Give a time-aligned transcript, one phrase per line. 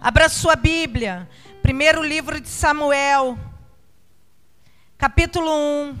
[0.00, 1.28] Abra sua Bíblia.
[1.62, 3.38] Primeiro livro de Samuel,
[4.96, 5.98] capítulo 1,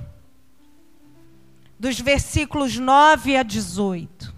[1.78, 4.34] dos versículos 9 a 18.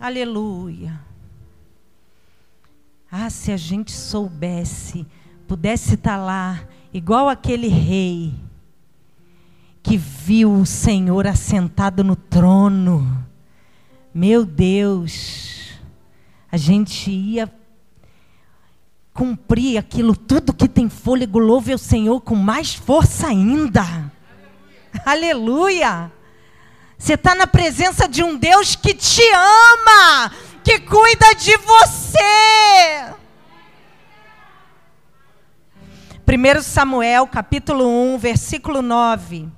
[0.00, 0.98] Aleluia.
[3.10, 5.06] Ah, se a gente soubesse,
[5.46, 8.32] pudesse estar lá, igual aquele rei
[9.82, 13.26] que viu o Senhor assentado no trono.
[14.14, 15.72] Meu Deus,
[16.50, 17.46] a gente ia
[19.12, 24.10] cumprir aquilo tudo que tem fôlego, louve o Senhor com mais força ainda.
[25.04, 26.10] Aleluia!
[26.98, 30.30] Você está na presença de um Deus que te ama,
[30.62, 33.12] que cuida de você.
[36.24, 39.48] 1 Samuel, capítulo 1, versículo 9.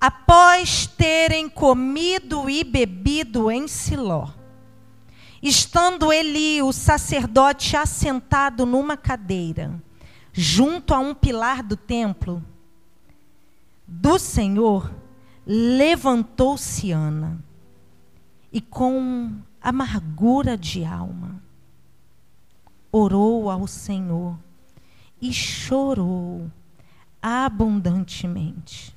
[0.00, 4.28] Após terem comido e bebido em Siló,
[5.42, 9.80] estando Eli, o sacerdote, assentado numa cadeira,
[10.32, 12.44] junto a um pilar do templo
[13.86, 14.92] do Senhor,
[15.46, 17.42] levantou-se Ana,
[18.52, 21.42] e com amargura de alma,
[22.92, 24.38] orou ao Senhor
[25.20, 26.50] e chorou
[27.22, 28.96] abundantemente.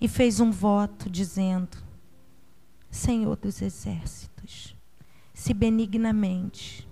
[0.00, 1.76] E fez um voto dizendo:
[2.90, 4.33] Senhor dos exércitos,
[5.44, 6.88] se benignamente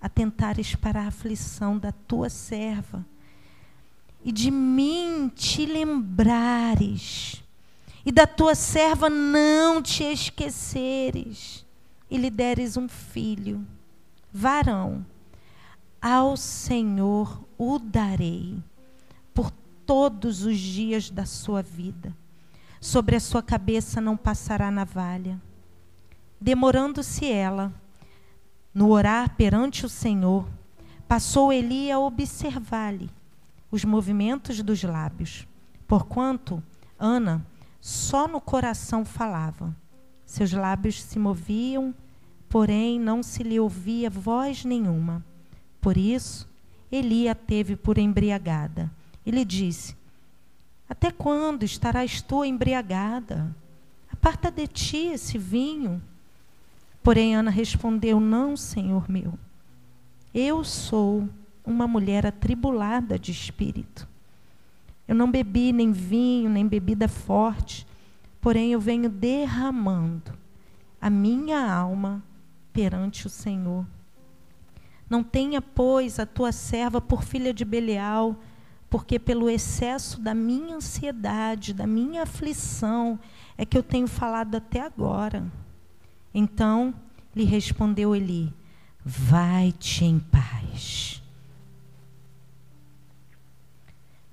[0.00, 3.06] atentares para a aflição da tua serva
[4.24, 7.44] e de mim te lembrares,
[8.04, 11.64] e da tua serva não te esqueceres,
[12.10, 13.64] e lhe deres um filho,
[14.32, 15.06] varão,
[16.00, 18.58] ao Senhor o darei
[19.32, 19.52] por
[19.86, 22.12] todos os dias da sua vida.
[22.80, 25.40] Sobre a sua cabeça não passará navalha.
[26.40, 27.72] Demorando-se ela
[28.74, 30.48] no orar perante o Senhor,
[31.06, 33.10] passou Eli a observar-lhe
[33.70, 35.46] os movimentos dos lábios,
[35.86, 36.62] porquanto
[36.98, 37.44] Ana
[37.80, 39.74] só no coração falava.
[40.24, 41.94] Seus lábios se moviam,
[42.48, 45.24] porém não se lhe ouvia voz nenhuma.
[45.80, 46.48] Por isso,
[46.90, 48.90] Eli a teve por embriagada.
[49.24, 49.96] E lhe disse:
[50.88, 53.54] Até quando estarás tu embriagada?
[54.12, 56.00] Aparta de ti esse vinho.
[57.02, 59.38] Porém, Ana respondeu: Não, senhor meu.
[60.34, 61.28] Eu sou
[61.64, 64.08] uma mulher atribulada de espírito.
[65.06, 67.86] Eu não bebi nem vinho, nem bebida forte,
[68.40, 70.32] porém eu venho derramando
[71.00, 72.22] a minha alma
[72.72, 73.84] perante o Senhor.
[75.10, 78.36] Não tenha, pois, a tua serva por filha de Belial,
[78.88, 83.18] porque pelo excesso da minha ansiedade, da minha aflição,
[83.58, 85.44] é que eu tenho falado até agora.
[86.34, 86.94] Então
[87.34, 88.52] lhe respondeu Eli:
[89.04, 91.22] Vai-te em paz.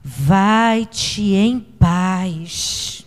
[0.01, 3.05] Vai-te em paz.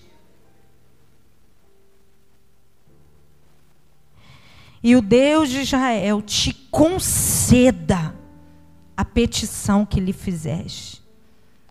[4.82, 8.14] E o Deus de Israel te conceda
[8.96, 11.00] a petição que lhe fizeste.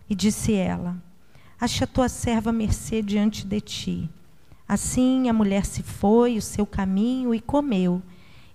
[0.09, 1.01] E disse ela:
[1.59, 4.09] Acha a tua serva mercê diante de ti.
[4.71, 8.01] Assim a mulher se foi o seu caminho e comeu,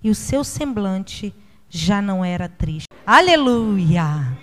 [0.03, 1.35] e o seu semblante
[1.69, 2.87] já não era triste.
[3.07, 4.35] Aleluia!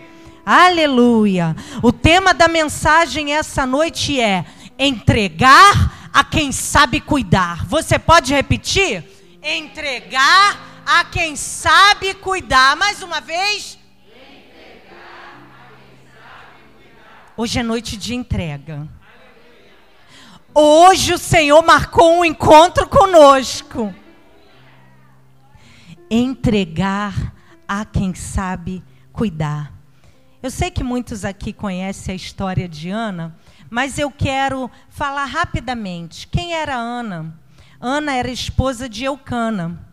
[0.45, 1.55] Aleluia!
[1.81, 4.45] O tema da mensagem essa noite é
[4.77, 7.65] entregar a quem sabe cuidar.
[7.65, 9.03] Você pode repetir?
[9.41, 12.77] Entregar a quem sabe cuidar.
[12.77, 13.79] Mais uma vez.
[17.35, 18.87] Hoje é noite de entrega.
[20.55, 23.91] Hoje o Senhor marcou um encontro conosco.
[26.11, 27.33] Entregar
[27.67, 29.73] a quem sabe cuidar.
[30.43, 33.35] Eu sei que muitos aqui conhecem a história de Ana,
[33.67, 36.27] mas eu quero falar rapidamente.
[36.27, 37.33] Quem era Ana?
[37.81, 39.83] Ana era esposa de Eucana.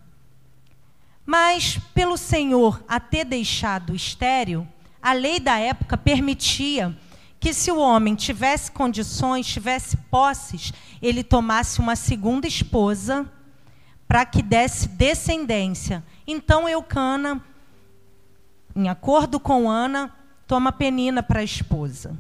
[1.25, 4.69] Mas, pelo Senhor a ter deixado estéril,
[5.01, 6.95] a lei da época permitia
[7.41, 13.27] que, se o homem tivesse condições, tivesse posses, ele tomasse uma segunda esposa
[14.07, 16.05] para que desse descendência.
[16.27, 17.43] Então, Eucana,
[18.77, 20.15] em acordo com Ana,
[20.47, 22.15] toma Penina para esposa.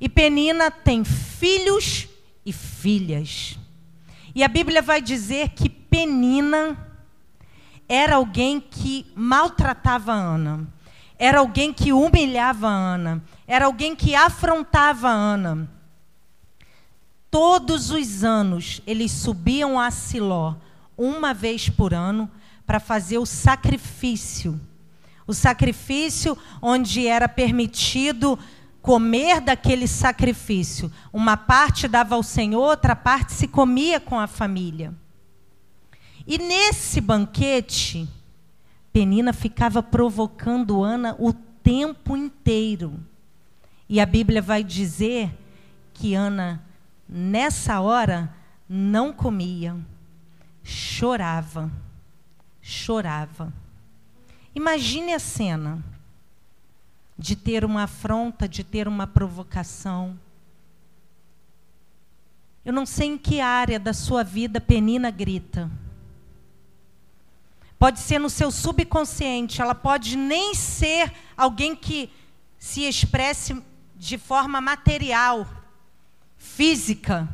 [0.00, 2.08] E Penina tem filhos
[2.44, 3.56] e filhas.
[4.34, 6.76] E a Bíblia vai dizer que Penina
[7.88, 10.66] era alguém que maltratava Ana,
[11.18, 13.22] era alguém que humilhava Ana,
[13.52, 15.68] era alguém que afrontava Ana.
[17.30, 20.54] Todos os anos eles subiam a Siló,
[20.96, 22.30] uma vez por ano,
[22.64, 24.58] para fazer o sacrifício.
[25.26, 28.38] O sacrifício onde era permitido
[28.80, 30.90] comer daquele sacrifício.
[31.12, 34.94] Uma parte dava ao Senhor, outra parte se comia com a família.
[36.26, 38.08] E nesse banquete,
[38.94, 43.11] Penina ficava provocando Ana o tempo inteiro.
[43.88, 45.30] E a Bíblia vai dizer
[45.92, 46.62] que Ana,
[47.08, 48.34] nessa hora,
[48.68, 49.76] não comia,
[50.62, 51.70] chorava,
[52.60, 53.52] chorava.
[54.54, 55.82] Imagine a cena
[57.18, 60.18] de ter uma afronta, de ter uma provocação.
[62.64, 65.70] Eu não sei em que área da sua vida Penina grita.
[67.78, 72.08] Pode ser no seu subconsciente, ela pode nem ser alguém que
[72.56, 73.60] se expresse
[74.02, 75.46] de forma material,
[76.36, 77.28] física.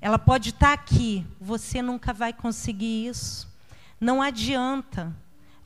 [0.00, 3.46] Ela pode estar aqui, você nunca vai conseguir isso.
[4.00, 5.14] Não adianta.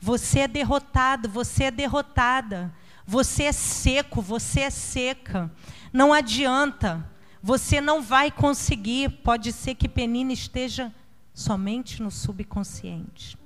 [0.01, 2.75] Você é derrotado, você é derrotada.
[3.07, 5.49] Você é seco, você é seca.
[5.93, 7.09] Não adianta.
[7.41, 9.09] Você não vai conseguir.
[9.23, 10.93] Pode ser que Penina esteja
[11.33, 13.37] somente no subconsciente.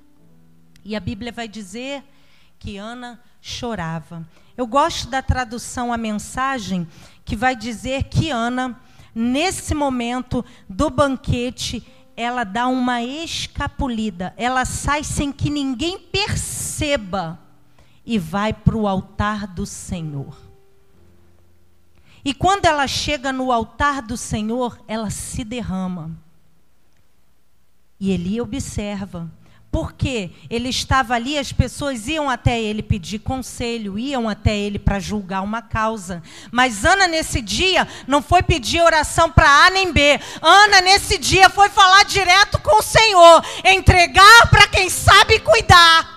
[0.84, 2.02] E a Bíblia vai dizer
[2.58, 4.26] que Ana chorava.
[4.56, 6.88] Eu gosto da tradução a mensagem
[7.24, 8.80] que vai dizer que Ana,
[9.14, 11.86] nesse momento do banquete,
[12.16, 17.38] ela dá uma escapulida, ela sai sem que ninguém perceba
[18.04, 20.38] e vai para o altar do Senhor.
[22.24, 26.10] E quando ela chega no altar do Senhor, ela se derrama.
[28.00, 29.30] E Eli observa.
[29.70, 34.98] Porque ele estava ali, as pessoas iam até ele pedir conselho, iam até ele para
[34.98, 36.22] julgar uma causa.
[36.50, 40.18] Mas Ana, nesse dia, não foi pedir oração para A nem B.
[40.40, 46.16] Ana, nesse dia, foi falar direto com o Senhor, entregar para quem sabe cuidar.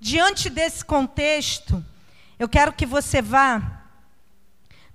[0.00, 1.82] Diante desse contexto,
[2.38, 3.73] eu quero que você vá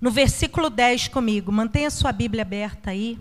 [0.00, 1.52] no versículo 10 comigo.
[1.52, 3.18] Mantenha sua Bíblia aberta aí.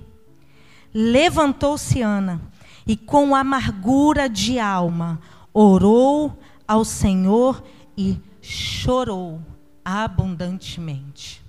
[0.93, 2.41] Levantou-se Ana
[2.87, 5.21] e com amargura de alma
[5.53, 7.63] orou ao Senhor
[7.97, 9.41] e chorou
[9.83, 11.43] abundantemente.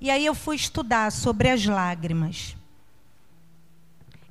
[0.00, 2.56] E aí eu fui estudar sobre as lágrimas.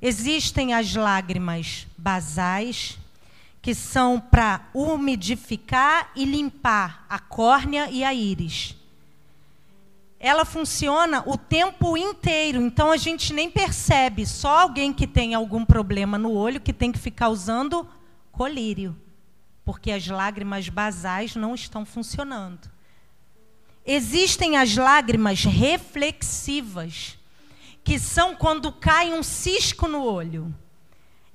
[0.00, 2.98] Existem as lágrimas basais,
[3.62, 8.76] que são para umidificar e limpar a córnea e a íris.
[10.24, 14.24] Ela funciona o tempo inteiro, então a gente nem percebe.
[14.24, 17.86] Só alguém que tem algum problema no olho que tem que ficar usando
[18.30, 18.96] colírio,
[19.64, 22.70] porque as lágrimas basais não estão funcionando.
[23.84, 27.18] Existem as lágrimas reflexivas,
[27.82, 30.54] que são quando cai um cisco no olho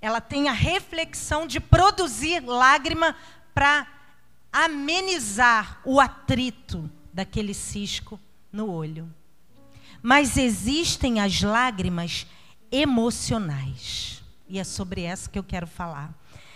[0.01, 3.15] ela tem a reflexão de produzir lágrima
[3.53, 3.87] para
[4.51, 8.19] amenizar o atrito daquele cisco
[8.57, 9.07] no olho.
[10.01, 12.25] Mas existem as lágrimas
[12.71, 14.23] emocionais.
[14.49, 16.13] E é sobre essa que eu quero falar.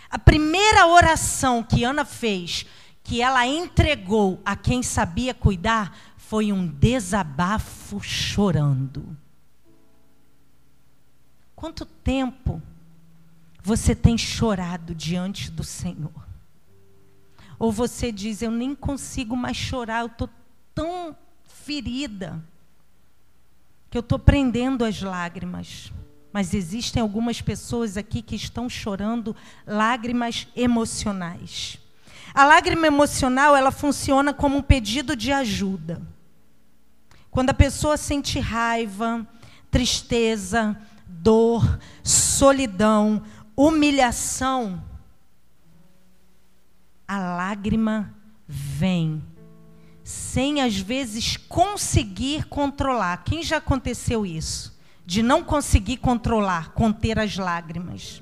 [0.10, 2.66] A primeira oração que Ana fez,
[3.04, 9.16] que ela entregou a quem sabia cuidar, foi um desabafo chorando.
[11.56, 12.62] Quanto tempo
[13.62, 16.28] você tem chorado diante do Senhor?
[17.60, 20.28] Ou você diz, eu nem consigo mais chorar, eu estou
[20.74, 21.16] tão
[21.52, 22.44] ferida,
[23.90, 25.92] que eu estou prendendo as lágrimas.
[26.34, 29.36] Mas existem algumas pessoas aqui que estão chorando
[29.68, 31.78] lágrimas emocionais.
[32.34, 36.02] A lágrima emocional, ela funciona como um pedido de ajuda.
[37.30, 39.28] Quando a pessoa sente raiva,
[39.70, 43.24] tristeza, dor, solidão,
[43.56, 44.82] humilhação,
[47.08, 48.14] a lágrima
[48.48, 49.22] vem,
[50.04, 53.24] sem às vezes conseguir controlar.
[53.24, 54.80] Quem já aconteceu isso?
[55.06, 58.22] De não conseguir controlar, conter as lágrimas.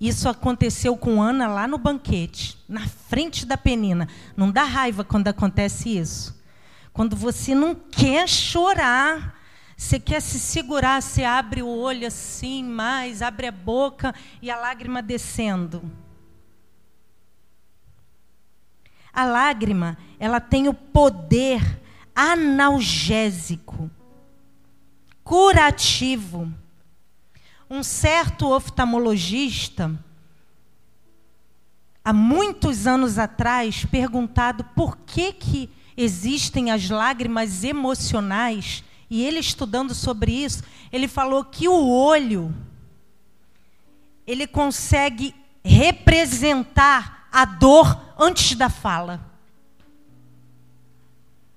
[0.00, 4.08] Isso aconteceu com Ana lá no banquete, na frente da penina.
[4.36, 6.40] Não dá raiva quando acontece isso?
[6.92, 9.36] Quando você não quer chorar,
[9.76, 14.56] você quer se segurar, você abre o olho assim mais, abre a boca e a
[14.56, 15.82] lágrima descendo.
[19.18, 21.80] A lágrima, ela tem o poder
[22.14, 23.90] analgésico,
[25.24, 26.48] curativo.
[27.68, 29.90] Um certo oftalmologista,
[32.04, 39.96] há muitos anos atrás, perguntado por que, que existem as lágrimas emocionais, e ele estudando
[39.96, 42.54] sobre isso, ele falou que o olho
[44.24, 45.34] ele consegue
[45.64, 49.20] representar a dor antes da fala.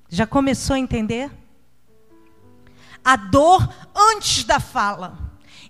[0.10, 1.32] Já começou a entender?
[3.04, 5.18] A dor antes da fala.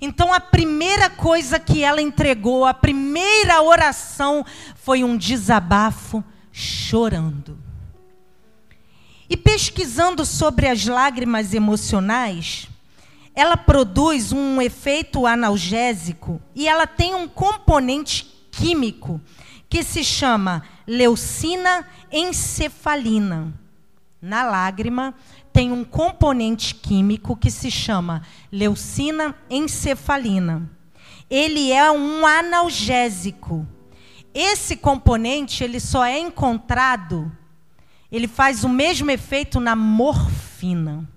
[0.01, 4.43] Então a primeira coisa que ela entregou, a primeira oração
[4.75, 7.57] foi um desabafo chorando.
[9.29, 12.67] E pesquisando sobre as lágrimas emocionais,
[13.33, 19.21] ela produz um efeito analgésico e ela tem um componente químico
[19.71, 23.53] que se chama leucina encefalina.
[24.21, 25.15] Na lágrima
[25.53, 30.69] tem um componente químico que se chama leucina encefalina.
[31.29, 33.65] Ele é um analgésico.
[34.33, 37.31] Esse componente ele só é encontrado,
[38.11, 41.07] ele faz o mesmo efeito na morfina.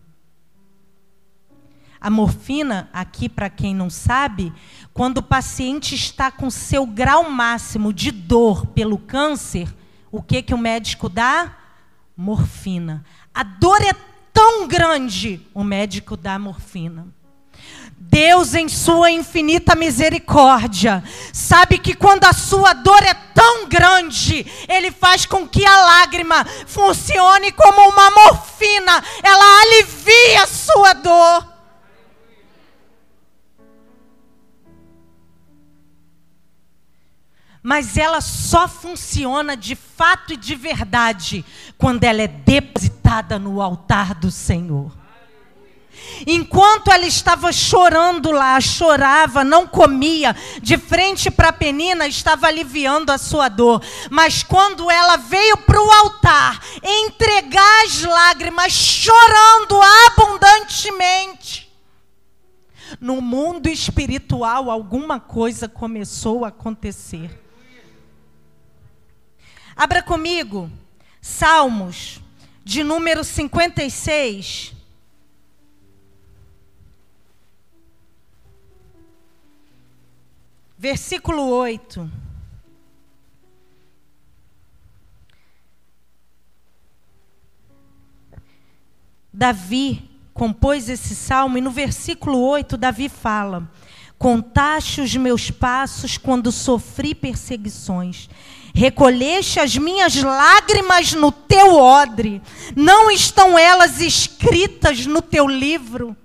[2.00, 4.52] A morfina, aqui para quem não sabe,
[4.94, 9.68] quando o paciente está com seu grau máximo de dor pelo câncer,
[10.10, 11.52] o que que o médico dá?
[12.16, 13.04] Morfina.
[13.34, 13.92] A dor é
[14.32, 17.08] tão grande, o médico dá morfina.
[17.98, 24.92] Deus, em sua infinita misericórdia, sabe que quando a sua dor é tão grande, Ele
[24.92, 31.53] faz com que a lágrima funcione como uma morfina, ela alivia a sua dor.
[37.64, 41.42] Mas ela só funciona de fato e de verdade
[41.78, 44.92] quando ela é depositada no altar do Senhor.
[46.26, 53.10] Enquanto ela estava chorando lá, chorava, não comia, de frente para a penina, estava aliviando
[53.10, 53.82] a sua dor.
[54.10, 61.72] Mas quando ela veio para o altar, entregar as lágrimas, chorando abundantemente,
[63.00, 67.43] no mundo espiritual, alguma coisa começou a acontecer.
[69.76, 70.70] Abra comigo,
[71.20, 72.20] Salmos,
[72.64, 74.72] de número 56.
[80.78, 82.10] Versículo 8.
[89.32, 93.68] Davi compôs esse salmo e no versículo 8 Davi fala:
[94.24, 98.30] Contaste os meus passos quando sofri perseguições
[98.74, 102.42] Recolheste as minhas lágrimas no teu odre,
[102.74, 106.16] não estão elas escritas no teu livro?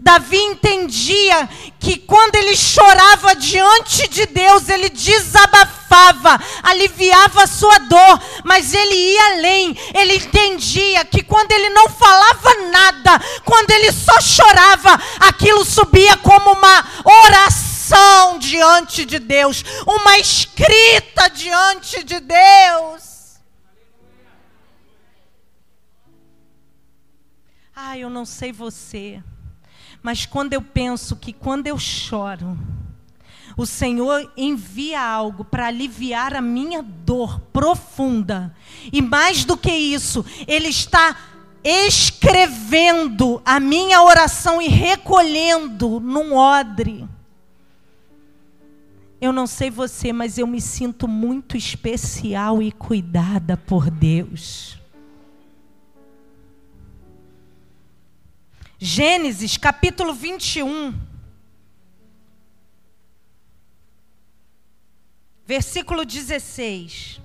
[0.00, 8.20] Davi entendia que quando ele chorava diante de Deus, ele desabafava, aliviava a sua dor,
[8.44, 9.76] mas ele ia além.
[9.94, 16.52] Ele entendia que quando ele não falava nada, quando ele só chorava, aquilo subia como
[16.52, 23.08] uma oração diante de Deus, uma escrita diante de Deus.
[27.74, 29.22] Ah, eu não sei você,
[30.08, 32.58] mas quando eu penso que quando eu choro,
[33.58, 38.56] o Senhor envia algo para aliviar a minha dor profunda,
[38.90, 41.14] e mais do que isso, Ele está
[41.62, 47.06] escrevendo a minha oração e recolhendo num odre.
[49.20, 54.78] Eu não sei você, mas eu me sinto muito especial e cuidada por Deus.
[58.80, 60.94] Gênesis capítulo 21.
[65.44, 67.20] Versículo 16.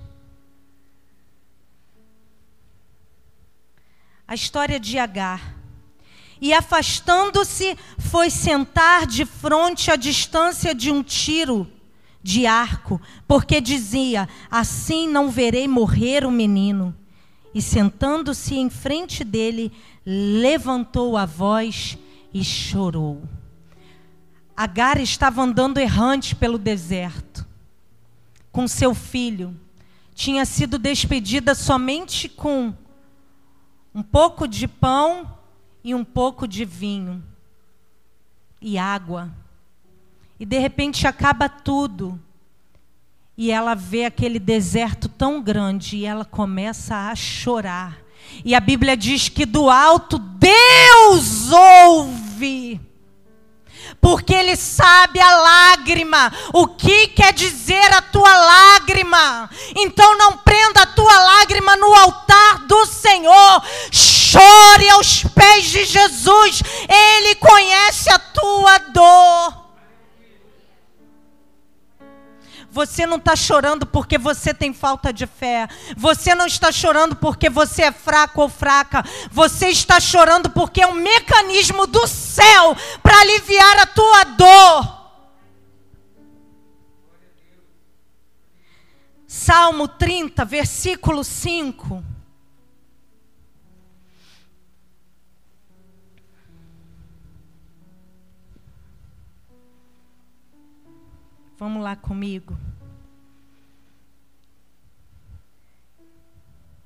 [4.26, 5.54] A história de Agar.
[6.40, 11.70] E afastando-se, foi sentar de frente à distância de um tiro
[12.20, 16.96] de arco, porque dizia: Assim não verei morrer o menino.
[17.54, 19.70] E sentando-se em frente dele,
[20.04, 21.98] levantou a voz
[22.32, 23.22] e chorou.
[24.56, 27.46] Agar estava andando errante pelo deserto,
[28.52, 29.58] com seu filho.
[30.14, 32.72] Tinha sido despedida somente com
[33.94, 35.38] um pouco de pão
[35.82, 37.22] e um pouco de vinho
[38.60, 39.30] e água.
[40.38, 42.20] E de repente acaba tudo.
[43.36, 48.03] E ela vê aquele deserto tão grande e ela começa a chorar.
[48.44, 52.80] E a Bíblia diz que do alto Deus ouve.
[54.00, 56.32] Porque Ele sabe a lágrima.
[56.52, 59.48] O que quer dizer a tua lágrima?
[59.76, 63.62] Então não prenda a tua lágrima no altar do Senhor.
[63.90, 66.62] Chore aos pés de Jesus.
[66.88, 69.63] Ele conhece a tua dor.
[72.74, 75.68] Você não está chorando porque você tem falta de fé.
[75.96, 79.04] Você não está chorando porque você é fraco ou fraca.
[79.30, 85.04] Você está chorando porque é um mecanismo do céu para aliviar a tua dor.
[89.28, 92.13] Salmo 30, versículo 5.
[101.56, 102.56] Vamos lá comigo.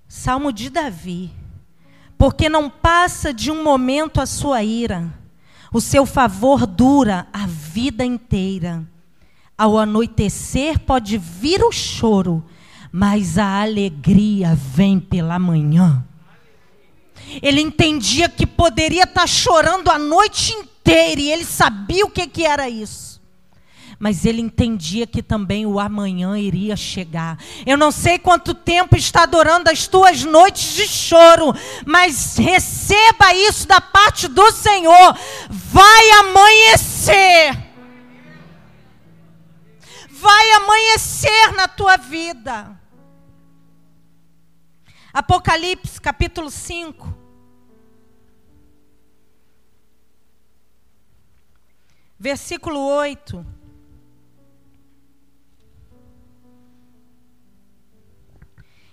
[0.06, 1.30] Salmo de Davi.
[2.18, 5.10] Porque não passa de um momento a sua ira,
[5.72, 8.84] o seu favor dura a vida inteira.
[9.56, 12.44] Ao anoitecer pode vir o choro,
[12.90, 16.04] mas a alegria vem pela manhã.
[17.40, 22.44] Ele entendia que poderia estar chorando a noite inteira e ele sabia o que, que
[22.44, 23.17] era isso
[23.98, 27.36] mas ele entendia que também o amanhã iria chegar.
[27.66, 31.52] Eu não sei quanto tempo está adorando as tuas noites de choro,
[31.84, 35.18] mas receba isso da parte do Senhor.
[35.50, 37.68] Vai amanhecer.
[40.10, 42.80] Vai amanhecer na tua vida.
[45.12, 47.14] Apocalipse capítulo 5.
[52.16, 53.57] Versículo 8.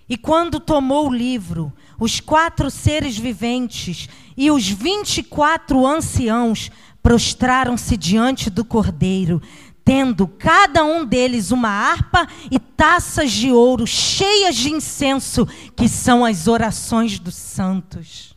[0.08, 6.70] E quando tomou o livro, os quatro seres viventes e os vinte e quatro anciãos
[7.02, 9.42] prostraram-se diante do cordeiro,
[9.84, 15.46] tendo cada um deles uma harpa e taças de ouro cheias de incenso,
[15.76, 18.36] que são as orações dos santos.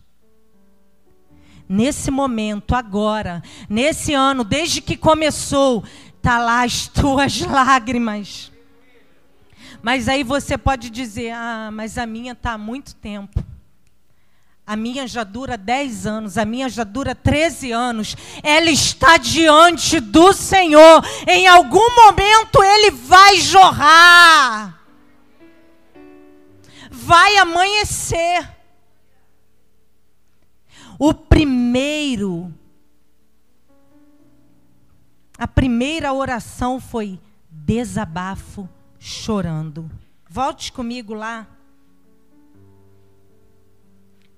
[1.68, 5.84] Nesse momento, agora, nesse ano, desde que começou,
[6.20, 8.49] tá lá as tuas lágrimas
[9.82, 13.44] mas aí você pode dizer: ah, mas a minha está há muito tempo.
[14.66, 18.16] A minha já dura 10 anos, a minha já dura 13 anos.
[18.44, 21.04] Ela está diante do Senhor.
[21.28, 24.80] Em algum momento ele vai jorrar.
[26.92, 28.48] Vai amanhecer.
[31.00, 32.54] O primeiro,
[35.36, 39.90] a primeira oração foi desabafo chorando.
[40.30, 41.48] Volte comigo lá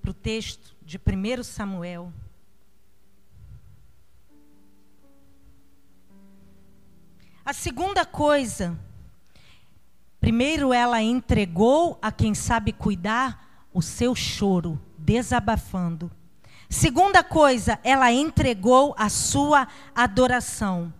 [0.01, 2.13] para o texto de 1 Samuel.
[7.43, 8.79] A segunda coisa,
[10.19, 16.11] primeiro ela entregou a quem sabe cuidar o seu choro, desabafando.
[16.69, 20.93] Segunda coisa, ela entregou a sua adoração.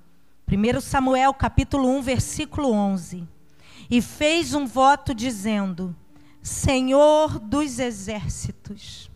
[0.52, 3.28] 1 Samuel capítulo 1, versículo 11
[3.92, 5.94] e fez um voto dizendo:
[6.42, 9.12] Senhor dos exércitos.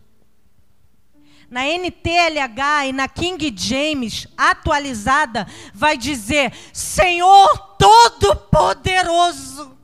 [1.48, 9.74] Na NTLH e na King James atualizada, vai dizer: Senhor Todo-Poderoso.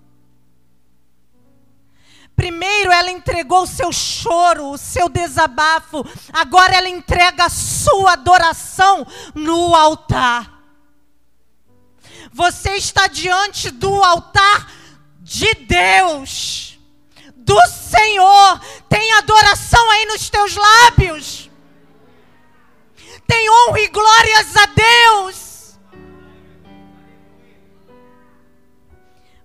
[2.37, 9.07] Primeiro ela entregou o seu choro, o seu desabafo, agora ela entrega a sua adoração
[9.35, 10.61] no altar.
[12.33, 14.82] Você está diante do altar
[15.23, 16.79] de Deus,
[17.37, 18.61] do Senhor.
[18.89, 21.51] Tem adoração aí nos teus lábios.
[23.27, 25.79] Tem honra e glórias a Deus.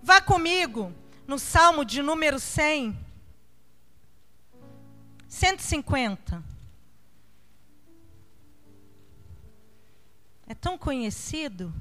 [0.02, 0.94] Vá comigo
[1.28, 2.98] no Salmo de número 100.
[5.28, 6.44] 150.
[10.48, 11.74] É tão conhecido.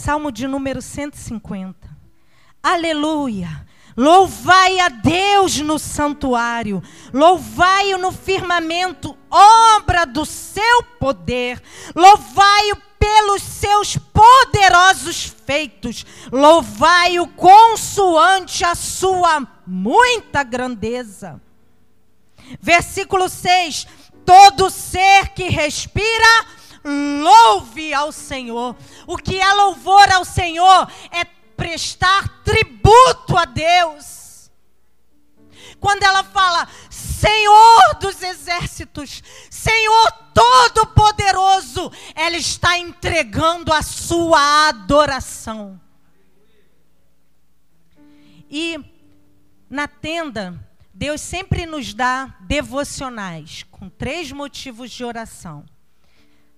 [0.00, 1.76] Salmo de número 150.
[2.62, 3.66] Aleluia!
[3.94, 6.82] Louvai a Deus no santuário,
[7.12, 11.62] louvai-o no firmamento, obra do seu poder,
[11.94, 21.42] louvai-o pelos seus poderosos feitos, louvai-o consoante a sua muita grandeza.
[22.58, 23.86] Versículo 6:
[24.24, 26.46] Todo ser que respira,
[26.84, 28.76] louve ao Senhor.
[29.06, 31.24] O que é louvor ao Senhor é
[31.56, 34.50] prestar tributo a Deus.
[35.78, 45.80] Quando ela fala, Senhor dos exércitos, Senhor Todo-Poderoso, ela está entregando a sua adoração.
[48.50, 48.78] E
[49.68, 50.58] na tenda,
[50.92, 55.64] Deus sempre nos dá devocionais com três motivos de oração.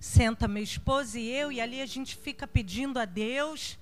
[0.03, 3.79] Senta meu esposo e eu, e ali a gente fica pedindo a Deus,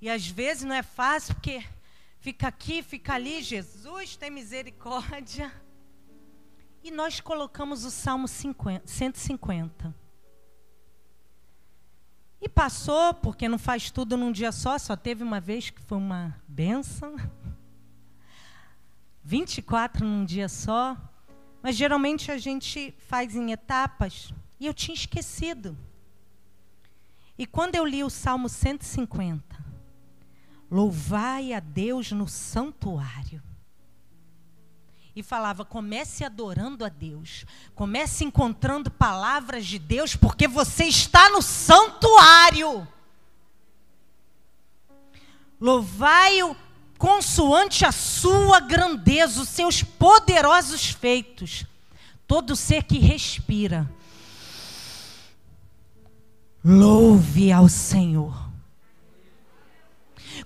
[0.00, 1.62] e às vezes não é fácil, porque
[2.20, 5.52] fica aqui, fica ali, Jesus tem misericórdia.
[6.82, 9.94] E nós colocamos o Salmo 50, 150.
[12.40, 15.98] E passou, porque não faz tudo num dia só, só teve uma vez que foi
[15.98, 17.14] uma benção.
[19.22, 20.96] 24 num dia só.
[21.62, 24.32] Mas geralmente a gente faz em etapas.
[24.58, 25.76] E eu tinha esquecido.
[27.38, 29.64] E quando eu li o Salmo 150,
[30.70, 33.42] louvai a Deus no santuário
[35.14, 37.44] e falava: comece adorando a Deus,
[37.74, 42.86] comece encontrando palavras de Deus, porque você está no santuário.
[45.60, 46.56] Louvai-o
[46.96, 51.64] consoante a sua grandeza, os seus poderosos feitos.
[52.26, 53.90] Todo ser que respira,
[56.64, 58.48] louve ao Senhor.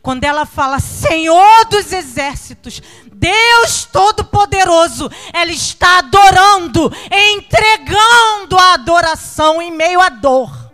[0.00, 2.80] Quando ela fala Senhor dos exércitos,
[3.12, 10.72] Deus Todo-Poderoso, ela está adorando, entregando a adoração em meio à dor.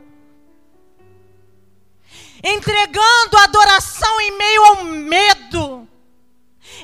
[2.42, 5.88] Entregando a adoração em meio ao medo.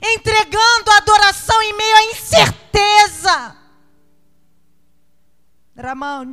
[0.03, 3.57] Entregando a adoração em meio à incerteza.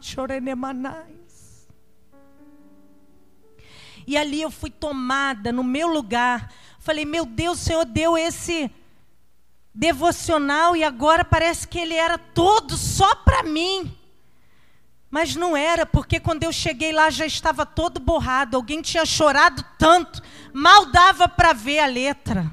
[0.01, 1.20] Chorenemanai.
[4.05, 6.51] E ali eu fui tomada no meu lugar.
[6.79, 8.71] Falei, meu Deus, o Senhor deu esse
[9.73, 13.95] devocional e agora parece que ele era todo só para mim.
[15.09, 19.63] Mas não era, porque quando eu cheguei lá já estava todo borrado, alguém tinha chorado
[19.77, 20.21] tanto,
[20.53, 22.51] mal dava para ver a letra.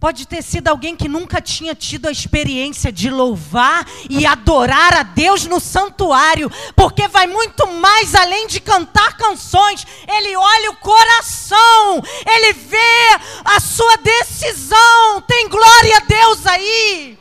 [0.00, 5.02] Pode ter sido alguém que nunca tinha tido a experiência de louvar e adorar a
[5.02, 9.84] Deus no santuário, porque vai muito mais além de cantar canções.
[10.06, 15.20] Ele olha o coração, ele vê a sua decisão.
[15.26, 17.18] Tem glória a Deus aí.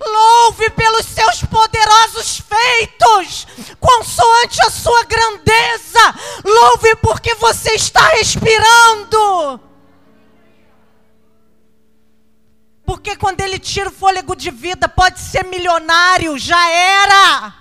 [0.00, 3.48] Louve pelos seus poderosos feitos,
[3.80, 6.14] consoante a sua grandeza.
[6.44, 9.63] Louve porque você está respirando.
[12.84, 17.54] Porque quando ele tira o fôlego de vida, pode ser milionário, já era.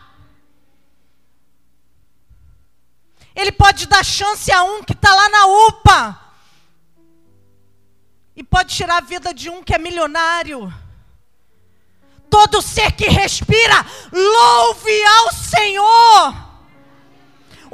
[3.36, 6.20] Ele pode dar chance a um que está lá na UPA.
[8.36, 10.74] E pode tirar a vida de um que é milionário.
[12.30, 16.43] Todo ser que respira, louve ao Senhor.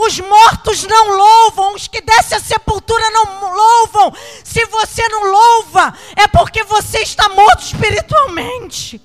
[0.01, 4.13] Os mortos não louvam, os que descem a sepultura não louvam.
[4.45, 9.01] Se você não louva, é porque você está morto espiritualmente.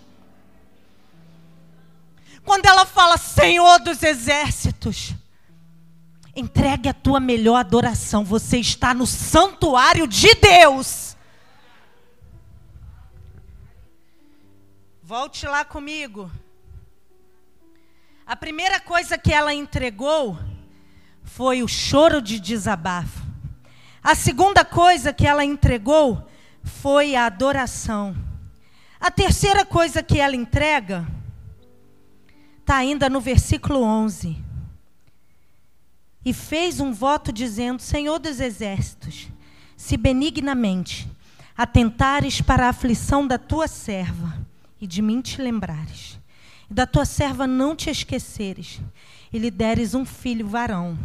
[2.45, 5.13] Quando ela fala, Senhor dos exércitos,
[6.37, 8.25] entregue a tua melhor adoração.
[8.25, 11.17] Você está no santuário de Deus.
[15.03, 16.31] Volte lá comigo.
[18.25, 20.39] A primeira coisa que ela entregou
[21.37, 23.21] foi o choro de desabafo.
[24.01, 26.31] A segunda coisa que ela entregou
[26.63, 28.15] foi a adoração.
[29.01, 31.05] A terceira coisa que ela entrega
[32.61, 34.37] está ainda no versículo 11.
[36.25, 39.27] E fez um voto dizendo: Senhor dos exércitos,
[39.77, 41.11] se benignamente
[41.57, 44.39] atentares para a aflição da tua serva
[44.81, 46.17] e de mim te lembrares,
[46.71, 48.81] e da tua serva não te esqueceres,
[49.33, 50.97] e lhe deres um filho varão.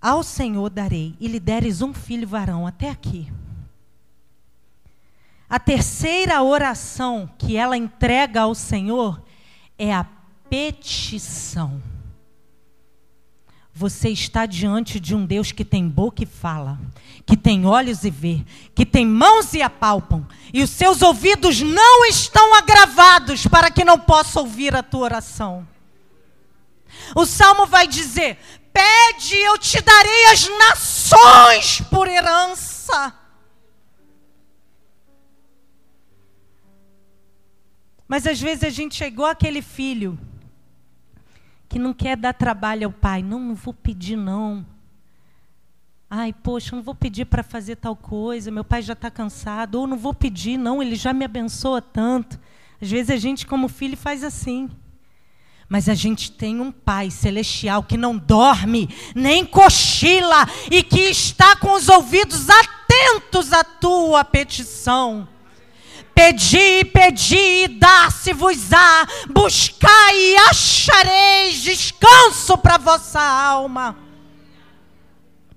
[0.00, 2.66] Ao Senhor darei, e lhe deres um filho varão.
[2.66, 3.30] Até aqui.
[5.48, 9.22] A terceira oração que ela entrega ao Senhor
[9.78, 10.04] é a
[10.50, 11.80] petição.
[13.72, 16.78] Você está diante de um Deus que tem boca e fala,
[17.26, 18.42] que tem olhos e vê,
[18.74, 23.98] que tem mãos e apalpam, e os seus ouvidos não estão agravados para que não
[23.98, 25.68] possa ouvir a tua oração.
[27.14, 28.38] O salmo vai dizer:
[28.76, 33.14] Pede, eu te darei as nações por herança.
[38.06, 40.18] Mas às vezes a gente é igual aquele filho
[41.70, 43.22] que não quer dar trabalho ao pai.
[43.22, 44.66] Não, não vou pedir, não.
[46.10, 49.76] Ai, poxa, não vou pedir para fazer tal coisa, meu pai já está cansado.
[49.76, 52.38] Ou não vou pedir, não, ele já me abençoa tanto.
[52.78, 54.68] Às vezes a gente, como filho, faz assim.
[55.68, 61.56] Mas a gente tem um Pai celestial que não dorme, nem cochila e que está
[61.56, 65.28] com os ouvidos atentos à tua petição.
[66.14, 73.96] Pedi, pedi, dá-se-vos-á, buscai e achareis descanso para vossa alma.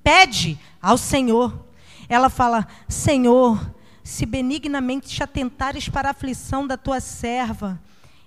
[0.03, 1.65] Pede ao Senhor.
[2.09, 7.79] Ela fala: Senhor, se benignamente te atentares para a aflição da tua serva,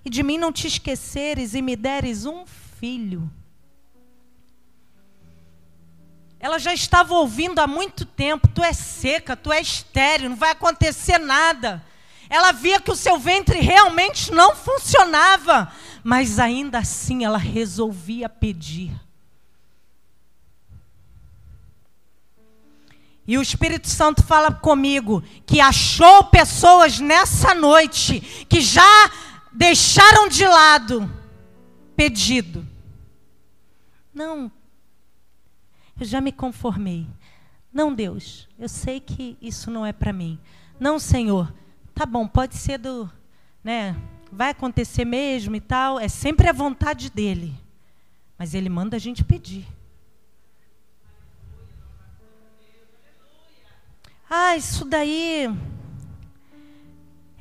[0.04, 3.30] e de mim não te esqueceres e me deres um filho.
[6.40, 10.50] Ela já estava ouvindo há muito tempo: tu é seca, tu é estéreo, não vai
[10.50, 11.84] acontecer nada.
[12.28, 18.90] Ela via que o seu ventre realmente não funcionava, mas ainda assim ela resolvia pedir.
[23.26, 29.10] E o Espírito Santo fala comigo que achou pessoas nessa noite que já
[29.52, 31.10] deixaram de lado
[31.96, 32.66] pedido.
[34.12, 34.50] Não,
[35.98, 37.06] eu já me conformei.
[37.72, 40.38] Não, Deus, eu sei que isso não é para mim.
[40.78, 41.52] Não, Senhor,
[41.94, 43.10] tá bom, pode ser do,
[43.62, 43.96] né,
[44.30, 47.54] vai acontecer mesmo e tal, é sempre a vontade dele.
[48.36, 49.66] Mas ele manda a gente pedir.
[54.28, 55.46] Ah, isso daí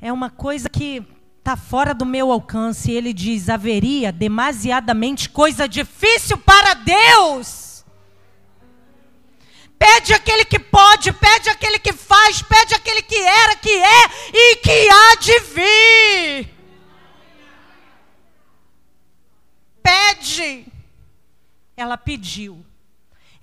[0.00, 1.02] é uma coisa que
[1.42, 2.90] está fora do meu alcance.
[2.90, 7.84] Ele diz: haveria demasiadamente coisa difícil para Deus.
[9.76, 14.56] Pede aquele que pode, pede aquele que faz, pede aquele que era, que é e
[14.56, 16.54] que há de vir.
[19.82, 20.66] Pede.
[21.76, 22.64] Ela pediu.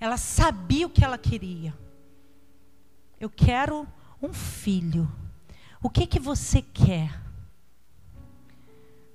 [0.00, 1.76] Ela sabia o que ela queria.
[3.20, 3.86] Eu quero
[4.22, 5.06] um filho.
[5.82, 7.29] O que que você quer?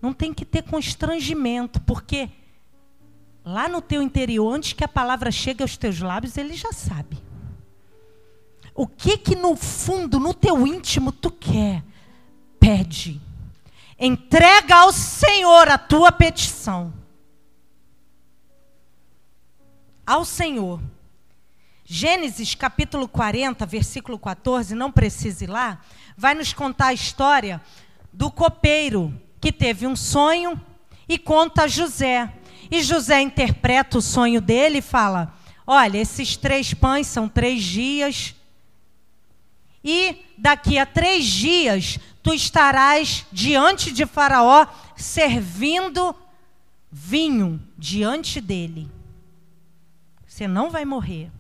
[0.06, 2.30] Não tem que ter constrangimento, porque
[3.44, 7.18] lá no teu interior, antes que a palavra chegue aos teus lábios, ele já sabe.
[8.76, 11.84] O que que no fundo, no teu íntimo tu quer?
[12.60, 13.20] Pede.
[14.00, 16.94] Entrega ao Senhor a tua petição.
[20.06, 20.80] Ao Senhor.
[21.84, 25.82] Gênesis capítulo 40, versículo 14, não precisa ir lá,
[26.16, 27.60] vai nos contar a história
[28.14, 30.60] do copeiro que teve um sonho
[31.08, 32.34] e conta a José.
[32.70, 35.34] E José interpreta o sonho dele e fala:
[35.66, 38.36] Olha, esses três pães são três dias,
[39.84, 46.16] e daqui a três dias tu estarás diante de Faraó servindo
[46.92, 48.90] vinho diante dele.
[50.26, 51.32] Você não vai morrer.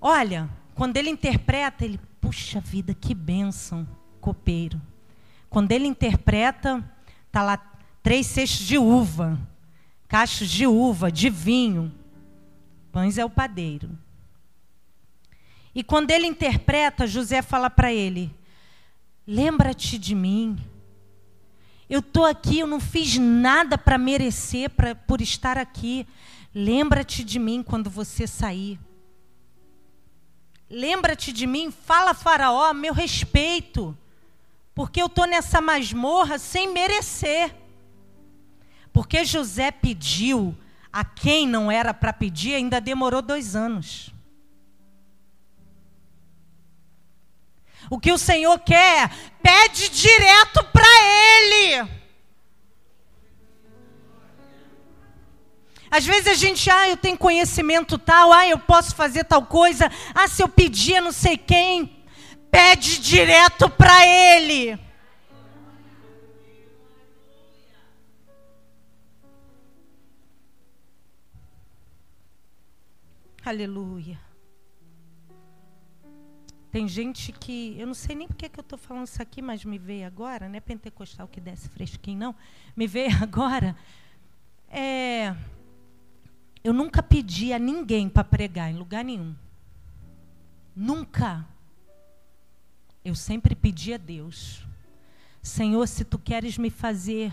[0.00, 3.86] Olha, quando ele interpreta, ele, puxa vida, que bênção,
[4.20, 4.80] copeiro.
[5.54, 6.82] Quando ele interpreta,
[7.30, 7.56] tá lá
[8.02, 9.38] três cestos de uva,
[10.08, 11.94] cachos de uva, de vinho.
[12.90, 13.96] Pães é o padeiro.
[15.72, 18.34] E quando ele interpreta, José fala para ele:
[19.24, 20.58] Lembra-te de mim.
[21.88, 26.04] Eu estou aqui, eu não fiz nada para merecer pra, por estar aqui.
[26.52, 28.76] Lembra-te de mim quando você sair.
[30.68, 33.96] Lembra-te de mim, fala Faraó, meu respeito,
[34.74, 37.54] porque eu estou nessa masmorra sem merecer.
[38.92, 40.56] Porque José pediu
[40.92, 44.12] a quem não era para pedir, ainda demorou dois anos.
[47.90, 49.10] O que o Senhor quer,
[49.42, 51.88] pede direto para Ele.
[55.90, 59.88] Às vezes a gente, ah, eu tenho conhecimento tal, ah, eu posso fazer tal coisa,
[60.12, 61.93] ah, se eu pedir não sei quem,
[62.54, 64.78] pede direto para Ele.
[73.44, 74.20] Aleluia.
[76.70, 79.64] Tem gente que, eu não sei nem porque que eu estou falando isso aqui, mas
[79.64, 82.34] me veio agora, não é pentecostal que desce fresquinho, não.
[82.76, 83.76] Me veio agora.
[84.68, 85.34] É,
[86.62, 89.34] eu nunca pedi a ninguém para pregar em lugar nenhum.
[90.74, 91.53] Nunca.
[93.04, 94.62] Eu sempre pedi a Deus:
[95.42, 97.30] Senhor, se tu queres me fazer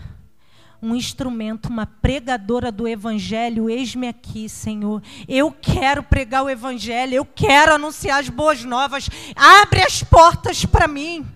[0.82, 5.02] um instrumento, uma pregadora do Evangelho, eis-me aqui, Senhor.
[5.26, 9.08] Eu quero pregar o Evangelho, eu quero anunciar as boas novas.
[9.34, 11.26] Abre as portas para mim.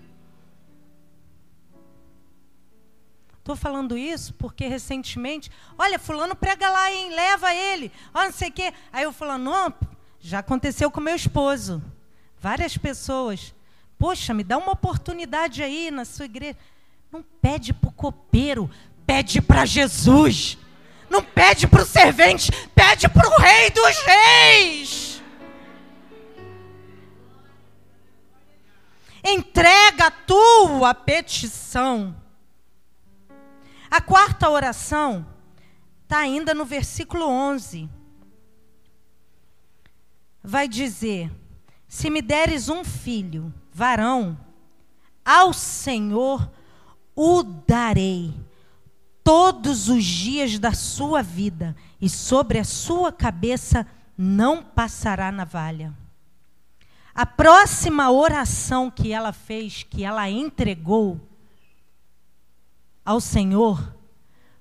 [3.39, 7.09] Estou falando isso porque recentemente, olha, fulano prega lá, hein?
[7.15, 7.91] Leva ele.
[8.13, 8.71] Olha, não sei o quê.
[8.93, 9.73] Aí eu falando, não,
[10.19, 11.81] já aconteceu com meu esposo.
[12.39, 13.55] Várias pessoas.
[13.97, 16.57] Poxa, me dá uma oportunidade aí na sua igreja.
[17.11, 18.69] Não pede para o copeiro,
[19.05, 20.57] pede para Jesus.
[21.09, 25.23] Não pede para o servente, pede para o Rei dos Reis.
[29.23, 32.15] Entrega a tua petição.
[33.89, 35.25] A quarta oração
[36.03, 37.89] está ainda no versículo 11.
[40.43, 41.31] Vai dizer:
[41.87, 44.35] Se me deres um filho, varão,
[45.23, 46.49] ao Senhor
[47.15, 48.33] o darei
[49.23, 53.85] todos os dias da sua vida, e sobre a sua cabeça
[54.17, 55.93] não passará navalha.
[57.13, 61.19] A próxima oração que ela fez, que ela entregou
[63.05, 63.93] ao Senhor,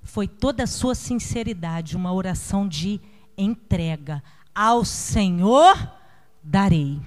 [0.02, 3.00] foi toda a sua sinceridade, uma oração de
[3.38, 4.22] entrega.
[4.55, 5.90] Ao Senhor
[6.42, 7.00] darei.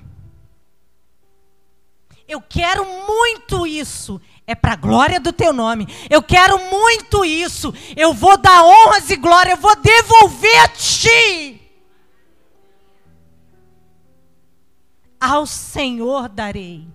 [2.30, 4.22] Eu quero muito isso.
[4.46, 5.88] É para a glória do teu nome.
[6.12, 7.74] Eu quero muito isso.
[7.98, 9.54] Eu vou dar honras e glória.
[9.54, 11.60] Eu vou devolver a ti.
[15.20, 16.88] Ao Senhor darei.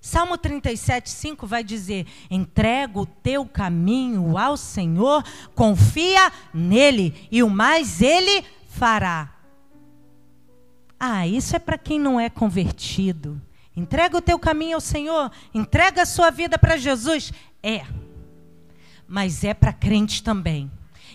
[0.00, 7.50] Salmo 37, 5 vai dizer: entrega o teu caminho ao Senhor, confia nele, e o
[7.50, 9.37] mais ele fará.
[10.98, 13.40] Ah, isso é para quem não é convertido.
[13.76, 17.32] Entrega o teu caminho ao Senhor, entrega a sua vida para Jesus.
[17.62, 17.82] É,
[19.06, 20.70] mas é para crente também.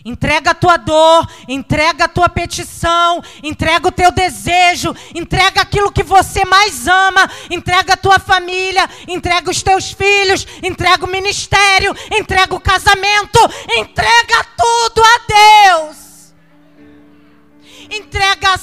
[0.06, 6.04] Entrega a tua dor, entrega a tua petição, entrega o teu desejo, entrega aquilo que
[6.04, 12.54] você mais ama, entrega a tua família, entrega os teus filhos, entrega o ministério, entrega
[12.54, 13.40] o casamento,
[13.78, 16.04] entrega tudo a Deus
[17.98, 18.58] entrega a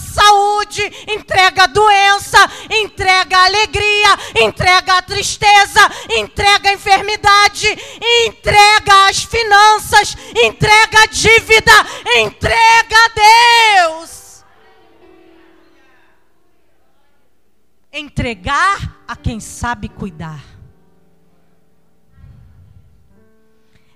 [0.70, 2.38] saúde, entrega a doença,
[2.70, 4.08] entrega a alegria,
[4.40, 5.80] entrega a tristeza,
[6.16, 7.66] entrega a enfermidade,
[8.28, 11.72] entrega as finanças, entrega a dívida,
[12.18, 14.44] entrega a Deus.
[17.92, 20.44] Entregar a quem sabe cuidar.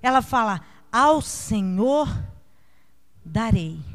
[0.03, 0.61] Ela fala:
[0.91, 2.09] Ao Senhor
[3.25, 3.94] darei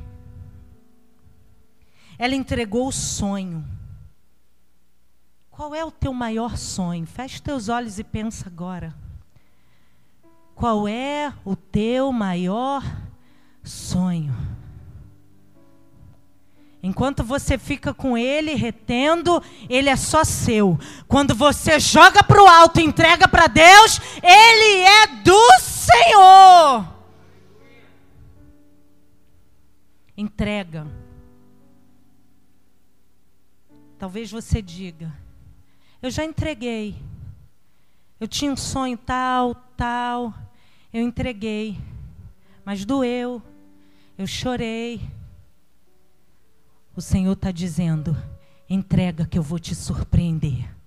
[2.19, 3.65] ela entregou o sonho.
[5.49, 7.07] Qual é o teu maior sonho?
[7.07, 8.93] Feche teus olhos e pensa agora.
[10.53, 12.83] Qual é o teu maior
[13.63, 14.35] sonho?
[16.83, 20.77] Enquanto você fica com ele retendo, ele é só seu.
[21.07, 26.85] Quando você joga para o alto e entrega para Deus, ele é do Senhor.
[30.17, 30.98] Entrega.
[33.99, 35.13] Talvez você diga:
[36.01, 36.95] Eu já entreguei.
[38.17, 40.33] Eu tinha um sonho tal, tal.
[40.91, 41.77] Eu entreguei.
[42.63, 43.41] Mas doeu.
[44.17, 45.01] Eu chorei.
[46.95, 48.15] O Senhor está dizendo:
[48.69, 50.78] entrega que eu vou te surpreender.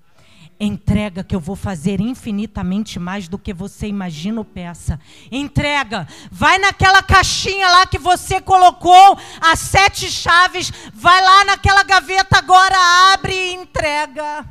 [0.65, 5.01] Entrega que eu vou fazer infinitamente mais do que você imagina ou peça.
[5.29, 6.07] Entrega.
[6.31, 10.71] Vai naquela caixinha lá que você colocou as sete chaves.
[10.95, 12.77] Vai lá naquela gaveta agora,
[13.13, 14.47] abre e entrega.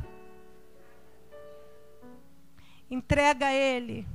[2.90, 4.06] Entrega Ele.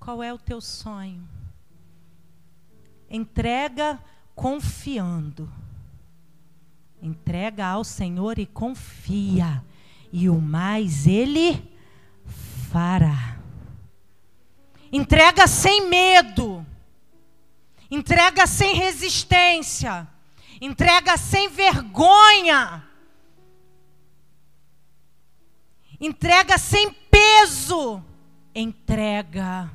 [0.00, 1.22] Qual é o teu sonho?
[3.08, 4.00] Entrega
[4.34, 5.48] confiando.
[7.00, 9.64] Entrega ao Senhor e confia,
[10.12, 11.62] e o mais Ele
[12.72, 13.38] fará.
[14.90, 16.66] Entrega sem medo,
[17.90, 20.08] entrega sem resistência,
[20.60, 22.84] entrega sem vergonha,
[26.00, 28.02] entrega sem peso,
[28.54, 29.70] entrega.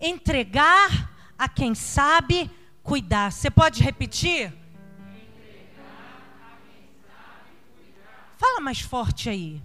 [0.00, 2.50] Entregar a quem sabe
[2.82, 3.32] cuidar.
[3.32, 4.52] Você pode repetir?
[8.36, 9.62] Fala mais forte aí.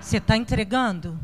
[0.00, 1.18] Você está entregando?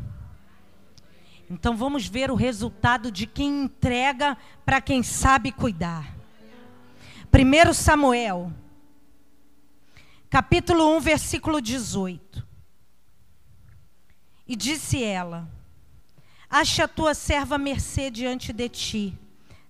[1.49, 6.13] Então vamos ver o resultado de quem entrega para quem sabe cuidar.
[7.31, 8.51] 1 Samuel,
[10.29, 12.45] capítulo 1, versículo 18.
[14.47, 15.49] E disse ela:
[16.55, 19.19] Ache a tua serva mercê diante de ti.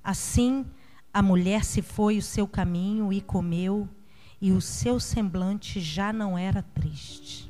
[0.03, 0.65] Assim,
[1.13, 3.87] a mulher se foi o seu caminho e comeu,
[4.41, 7.49] e o seu semblante já não era triste.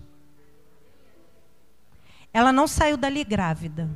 [2.31, 3.89] Ela não saiu dali grávida.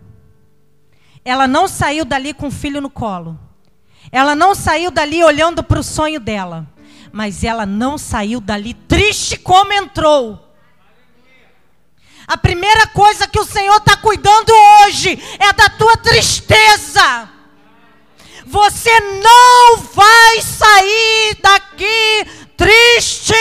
[1.24, 3.40] Ela não saiu dali com o filho no colo.
[4.12, 6.68] Ela não saiu dali olhando para o sonho dela.
[7.12, 10.47] mas ela não saiu dali triste como entrou.
[12.28, 17.30] A primeira coisa que o Senhor está cuidando hoje é da tua tristeza.
[18.46, 23.34] Você não vai sair daqui triste.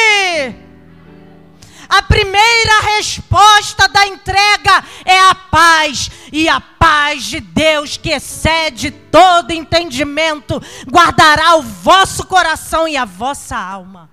[1.89, 8.91] A primeira resposta da entrega é a paz, e a paz de Deus, que excede
[8.91, 10.61] todo entendimento,
[10.91, 14.11] guardará o vosso coração e a vossa alma.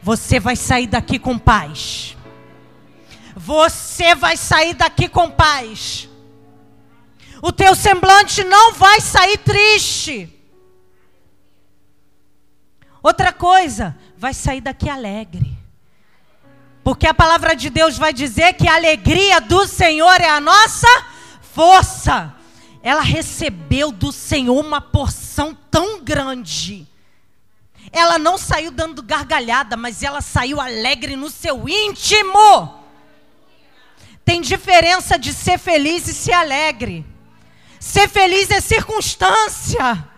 [0.00, 2.13] Você vai sair daqui com paz.
[3.36, 6.08] Você vai sair daqui com paz.
[7.42, 10.30] O teu semblante não vai sair triste.
[13.02, 15.58] Outra coisa, vai sair daqui alegre.
[16.82, 20.88] Porque a palavra de Deus vai dizer que a alegria do Senhor é a nossa
[21.40, 22.34] força.
[22.82, 26.86] Ela recebeu do Senhor uma porção tão grande.
[27.90, 32.83] Ela não saiu dando gargalhada, mas ela saiu alegre no seu íntimo.
[34.24, 37.04] Tem diferença de ser feliz e ser alegre.
[37.78, 40.08] Ser feliz é circunstância.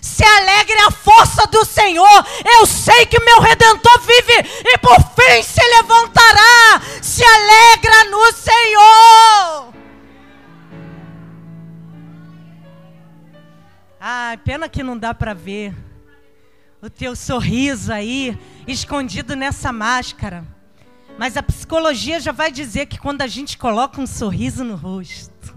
[0.00, 2.26] Ser alegre é a força do Senhor.
[2.44, 6.80] Eu sei que meu redentor vive e por fim se levantará.
[7.02, 9.74] Se alegra no Senhor.
[14.00, 15.74] Ai, pena que não dá para ver
[16.80, 20.42] o teu sorriso aí escondido nessa máscara.
[21.20, 25.54] Mas a psicologia já vai dizer que quando a gente coloca um sorriso no rosto,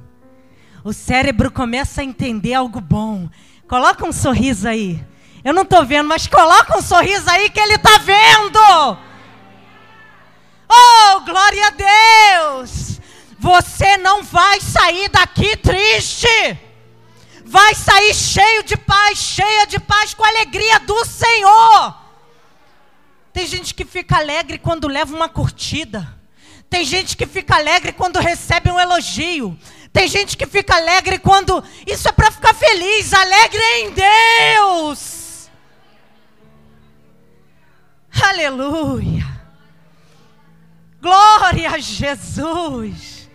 [0.83, 3.29] o cérebro começa a entender algo bom.
[3.65, 5.01] Coloca um sorriso aí.
[5.41, 8.97] Eu não estou vendo, mas coloca um sorriso aí que ele está vendo.
[10.69, 12.99] Oh, glória a Deus!
[13.39, 16.27] Você não vai sair daqui triste.
[17.45, 22.02] Vai sair cheio de paz, cheia de paz, com a alegria do Senhor.
[23.33, 26.07] Tem gente que fica alegre quando leva uma curtida.
[26.69, 29.57] Tem gente que fica alegre quando recebe um elogio.
[29.91, 31.63] Tem gente que fica alegre quando.
[31.85, 33.11] Isso é para ficar feliz.
[33.11, 35.49] Alegre em Deus.
[38.21, 39.25] Aleluia.
[41.01, 43.29] Glória a Jesus.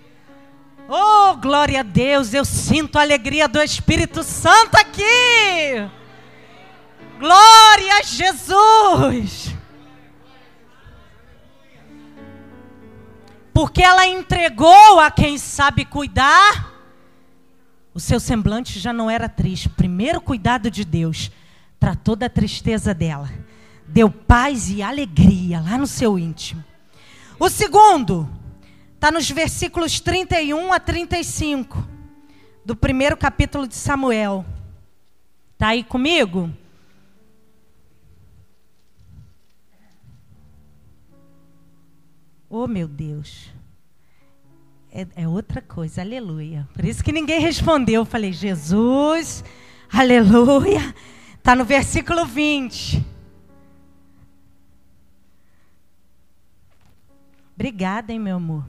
[0.89, 2.33] Oh, glória a Deus.
[2.33, 5.89] Eu sinto a alegria do Espírito Santo aqui.
[7.19, 9.58] Glória a Jesus.
[13.59, 16.73] Porque ela entregou a quem sabe cuidar,
[17.93, 19.67] o seu semblante já não era triste.
[19.67, 21.29] O primeiro cuidado de Deus
[21.77, 23.29] tratou da tristeza dela,
[23.85, 26.65] deu paz e alegria lá no seu íntimo.
[27.37, 28.31] O segundo
[28.95, 31.85] está nos versículos 31 a 35
[32.65, 34.47] do primeiro capítulo de Samuel.
[35.55, 36.49] Está aí comigo?
[42.51, 43.53] Oh, meu Deus.
[44.91, 46.67] É, é, outra coisa, aleluia.
[46.73, 48.01] Por isso que ninguém respondeu.
[48.01, 49.45] Eu falei, Jesus,
[49.93, 50.95] aleluia.
[51.37, 53.05] Está no versículo 20.
[57.55, 58.65] Obrigada, hein, meu amor.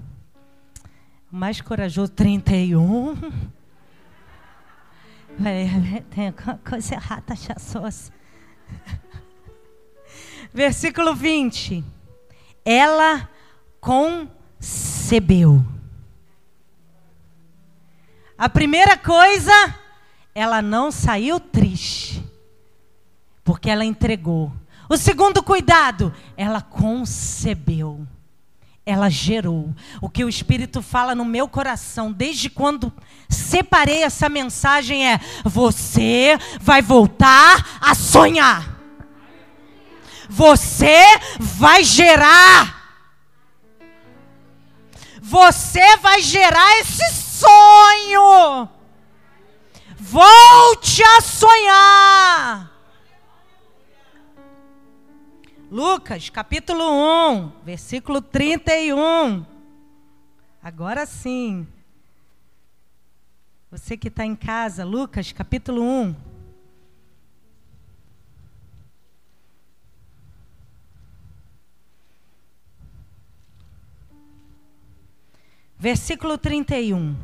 [1.32, 3.16] Mais corajoso, 31.
[5.38, 5.70] Falei,
[6.12, 6.34] tem
[6.70, 8.12] coisa errada, chaçosa.
[10.54, 11.82] Versículo 20.
[12.66, 13.30] Ela
[13.80, 15.66] concebeu.
[18.38, 19.52] A primeira coisa,
[20.34, 22.24] ela não saiu triste,
[23.44, 24.52] porque ela entregou.
[24.88, 28.08] O segundo cuidado, ela concebeu.
[28.86, 29.76] Ela gerou.
[30.02, 32.92] O que o Espírito fala no meu coração, desde quando
[33.28, 38.80] separei essa mensagem, é: você vai voltar a sonhar.
[40.30, 41.04] Você
[41.40, 42.79] vai gerar
[45.30, 48.68] você vai gerar esse sonho.
[49.96, 52.72] Volte a sonhar.
[55.70, 56.84] Lucas, capítulo
[57.30, 59.46] 1, versículo 31.
[60.64, 61.68] Agora sim.
[63.70, 66.29] Você que está em casa, Lucas, capítulo 1.
[75.80, 77.16] Versículo 31.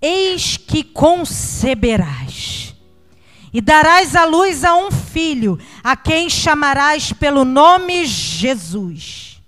[0.00, 2.76] Eis que conceberás
[3.52, 9.42] e darás à luz a um filho, a quem chamarás pelo nome Jesus.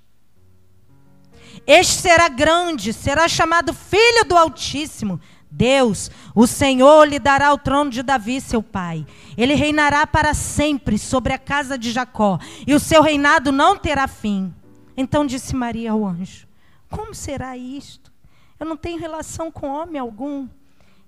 [1.67, 5.21] Este será grande, será chamado Filho do Altíssimo.
[5.51, 9.07] Deus, o Senhor lhe dará o trono de Davi, seu pai.
[9.37, 14.09] Ele reinará para sempre sobre a casa de Jacó, e o seu reinado não terá
[14.09, 14.53] fim.
[14.97, 16.47] Então disse Maria ao anjo:
[16.89, 18.13] Como será isto?
[18.59, 20.49] Eu não tenho relação com homem algum.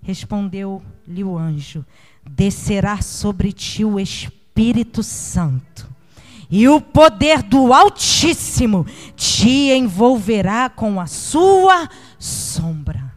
[0.02, 1.84] Respondeu-lhe o anjo:
[2.28, 5.88] Descerá sobre ti o Espírito Santo,
[6.50, 13.14] e o poder do Altíssimo te envolverá com a sua sombra.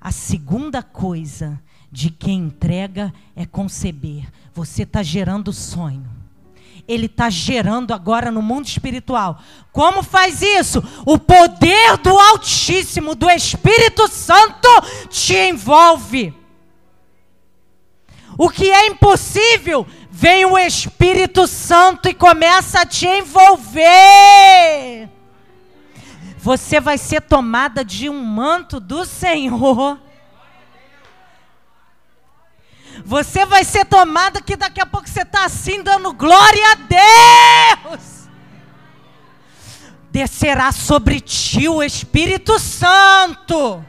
[0.00, 1.60] A segunda coisa
[1.90, 4.30] de quem entrega é conceber.
[4.54, 6.25] Você está gerando sonho.
[6.88, 9.40] Ele está gerando agora no mundo espiritual.
[9.72, 10.82] Como faz isso?
[11.04, 14.68] O poder do Altíssimo, do Espírito Santo,
[15.10, 16.32] te envolve.
[18.38, 25.10] O que é impossível, vem o Espírito Santo e começa a te envolver
[26.46, 29.98] você vai ser tomada de um manto do Senhor.
[33.04, 36.74] Você vai ser tomada que daqui a pouco você está assim dando glória a
[37.90, 38.28] Deus.
[40.10, 43.84] Descerá sobre ti o Espírito Santo.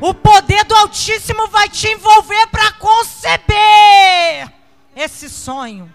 [0.00, 4.52] O poder do Altíssimo vai te envolver para conceber
[4.94, 5.92] esse sonho.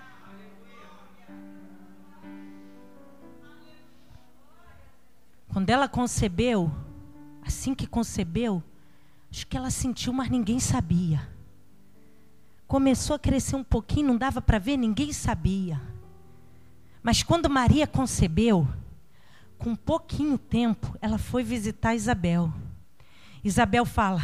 [5.47, 6.71] Quando ela concebeu,
[7.41, 8.63] assim que concebeu,
[9.31, 11.38] acho que ela sentiu, mas ninguém sabia.
[12.69, 15.81] Começou a crescer um pouquinho, não dava para ver, ninguém sabia.
[17.01, 18.67] Mas quando Maria concebeu,
[19.57, 22.53] com pouquinho tempo, ela foi visitar Isabel.
[23.43, 24.21] Isabel fala: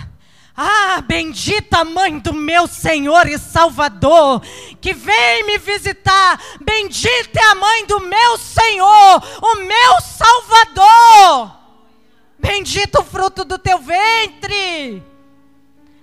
[0.56, 4.44] ah, bendita mãe do meu Senhor e Salvador,
[4.80, 6.40] que vem me visitar.
[6.64, 11.58] Bendita é a mãe do meu Senhor, o meu Salvador.
[12.38, 15.02] Bendito o fruto do teu ventre.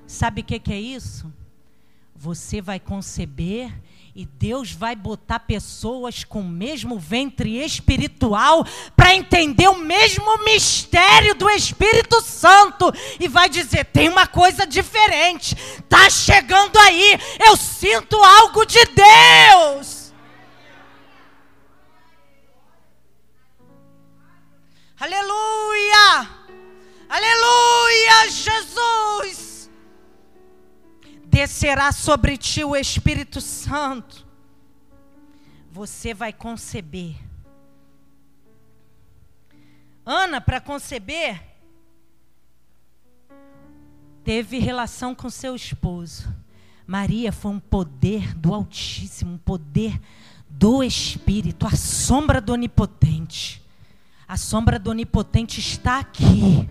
[0.09, 1.33] Sabe o que, que é isso?
[2.23, 3.75] Você vai conceber
[4.15, 8.65] e Deus vai botar pessoas com o mesmo ventre espiritual
[8.97, 15.57] para entender o mesmo mistério do Espírito Santo e vai dizer: tem uma coisa diferente,
[15.89, 20.13] tá chegando aí, eu sinto algo de Deus.
[25.01, 26.31] Aleluia!
[27.09, 29.52] Aleluia, Jesus!
[31.33, 34.27] Descerá sobre ti o Espírito Santo.
[35.71, 37.17] Você vai conceber.
[40.05, 41.43] Ana, para conceber,
[44.23, 46.31] teve relação com seu esposo.
[46.87, 49.99] Maria foi um poder do Altíssimo, um poder
[50.51, 53.63] do Espírito, a sombra do Onipotente.
[54.29, 56.69] A sombra do Onipotente está aqui.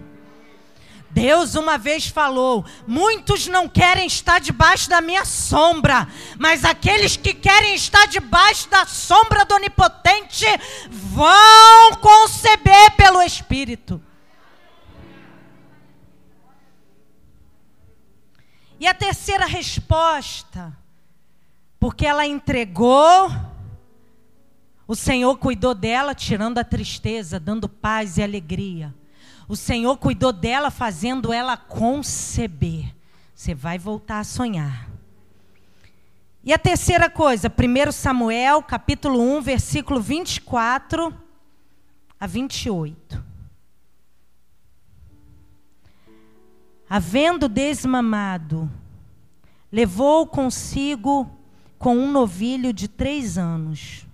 [1.14, 6.08] Deus uma vez falou: muitos não querem estar debaixo da minha sombra,
[6.40, 10.46] mas aqueles que querem estar debaixo da sombra do Onipotente
[10.90, 14.02] vão conceber pelo Espírito.
[18.80, 20.76] E a terceira resposta,
[21.80, 23.30] porque ela entregou,
[24.88, 28.96] o Senhor cuidou dela, tirando a tristeza, dando paz e alegria.
[29.52, 32.96] O Senhor cuidou dela, fazendo ela conceber.
[33.36, 34.90] Você vai voltar a sonhar.
[36.42, 41.14] E a terceira coisa, 1 Samuel, capítulo 1, versículo 24
[42.18, 43.22] a 28.
[46.90, 48.72] Havendo desmamado,
[49.70, 51.30] levou consigo
[51.78, 54.08] com um novilho de três anos,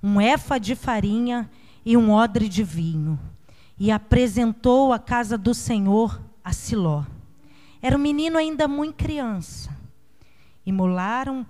[0.00, 1.50] um efa de farinha
[1.84, 3.18] e um odre de vinho
[3.78, 7.04] e apresentou a casa do Senhor a Siló.
[7.82, 9.70] Era um menino ainda muito criança.
[10.64, 11.46] Imolaram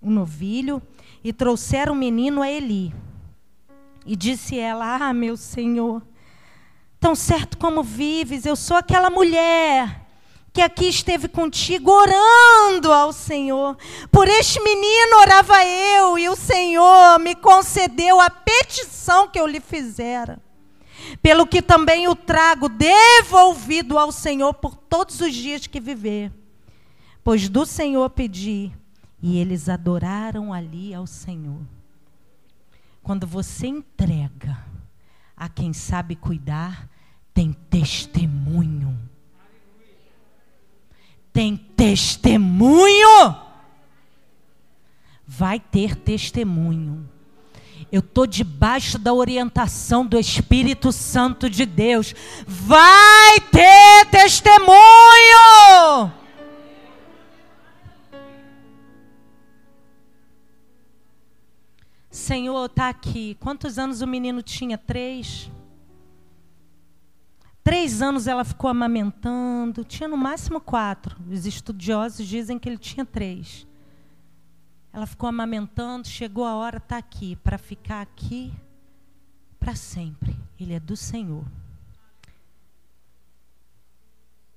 [0.00, 0.80] o um novilho
[1.24, 2.94] e trouxeram o menino a Eli.
[4.04, 6.02] E disse ela: Ah, meu Senhor,
[7.00, 10.04] tão certo como vives, eu sou aquela mulher
[10.52, 13.76] que aqui esteve contigo orando ao Senhor.
[14.10, 19.60] Por este menino orava eu e o Senhor me concedeu a petição que eu lhe
[19.60, 20.40] fizera
[21.22, 26.32] pelo que também o trago devolvido ao Senhor por todos os dias que viver.
[27.22, 28.72] Pois do Senhor pedi,
[29.20, 31.60] e eles adoraram ali ao Senhor.
[33.02, 34.58] Quando você entrega
[35.36, 36.88] a quem sabe cuidar,
[37.34, 38.98] tem testemunho.
[41.32, 43.36] Tem testemunho.
[45.26, 47.08] Vai ter testemunho.
[47.90, 52.14] Eu estou debaixo da orientação do Espírito Santo de Deus.
[52.46, 54.66] Vai ter testemunho!
[62.10, 63.36] Senhor, está aqui.
[63.40, 64.76] Quantos anos o menino tinha?
[64.76, 65.50] Três?
[67.62, 69.84] Três anos ela ficou amamentando.
[69.84, 71.16] Tinha no máximo quatro.
[71.30, 73.66] Os estudiosos dizem que ele tinha três.
[74.96, 78.50] Ela ficou amamentando, chegou a hora, está aqui, para ficar aqui
[79.60, 80.34] para sempre.
[80.58, 81.44] Ele é do Senhor.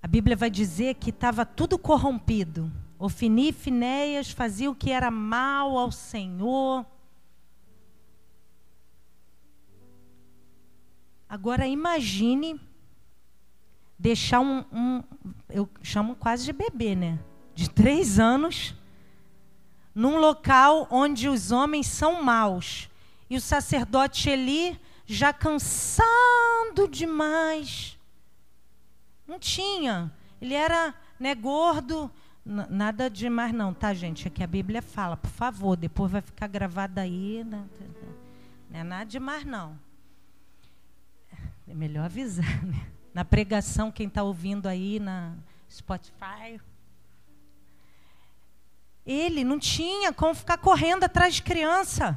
[0.02, 2.72] A Bíblia vai dizer que estava tudo corrompido.
[2.98, 6.86] Ofini e Finéias faziam o que era mal ao Senhor.
[11.28, 12.58] Agora imagine
[14.00, 15.04] deixar um, um,
[15.50, 17.20] eu chamo quase de bebê, né?
[17.54, 18.74] De três anos,
[20.00, 22.90] num local onde os homens são maus.
[23.30, 28.00] E o sacerdote Eli, já cansado demais,
[29.28, 30.10] não tinha.
[30.42, 32.10] Ele era né, gordo,
[32.46, 34.26] nada demais não, tá, gente?
[34.26, 37.44] É que a Bíblia fala, por favor, depois vai ficar gravado aí.
[37.44, 37.68] Né?
[38.70, 39.78] Não é nada demais não.
[41.68, 42.88] É melhor avisar, né?
[43.14, 45.36] Na pregação, quem está ouvindo aí na
[45.70, 46.58] Spotify.
[49.12, 52.16] Ele não tinha como ficar correndo atrás de criança.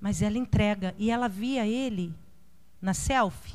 [0.00, 0.92] Mas ela entrega.
[0.98, 2.12] E ela via ele
[2.82, 3.54] na selfie.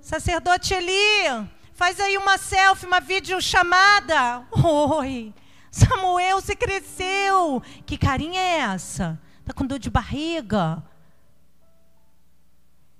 [0.00, 4.46] Sacerdote Eli, faz aí uma selfie, uma videochamada.
[4.96, 5.34] Oi,
[5.72, 7.60] Samuel, você cresceu.
[7.84, 9.20] Que carinha é essa?
[9.44, 10.84] Tá com dor de barriga?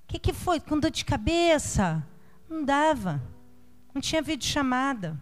[0.03, 0.59] O que, que foi?
[0.59, 2.05] Com dor de cabeça?
[2.51, 3.23] Não dava.
[3.95, 5.17] Não tinha videochamada.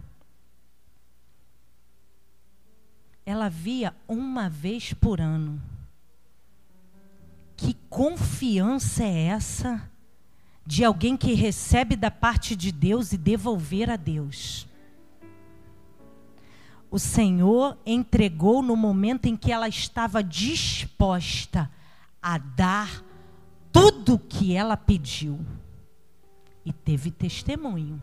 [3.25, 5.61] Ela via uma vez por ano.
[7.57, 9.89] Que confiança é essa?
[10.65, 14.67] de alguém que recebe da parte de Deus e devolver a Deus.
[16.89, 21.69] O Senhor entregou no momento em que ela estava disposta
[22.21, 23.03] a dar
[23.71, 25.39] tudo o que ela pediu.
[26.65, 28.01] E teve testemunho.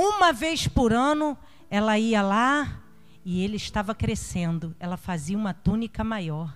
[0.00, 1.36] Uma vez por ano,
[1.68, 2.80] ela ia lá
[3.24, 4.72] e ele estava crescendo.
[4.78, 6.54] Ela fazia uma túnica maior.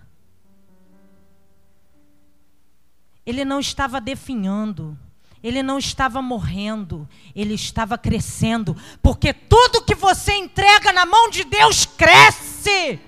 [3.26, 4.96] Ele não estava definhando.
[5.42, 11.42] Ele não estava morrendo, ele estava crescendo, porque tudo que você entrega na mão de
[11.42, 13.00] Deus cresce.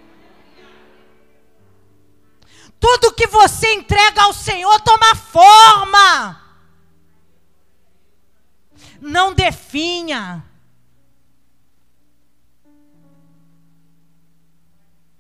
[2.81, 6.44] Tudo que você entrega ao Senhor toma forma.
[9.01, 10.45] Não definha.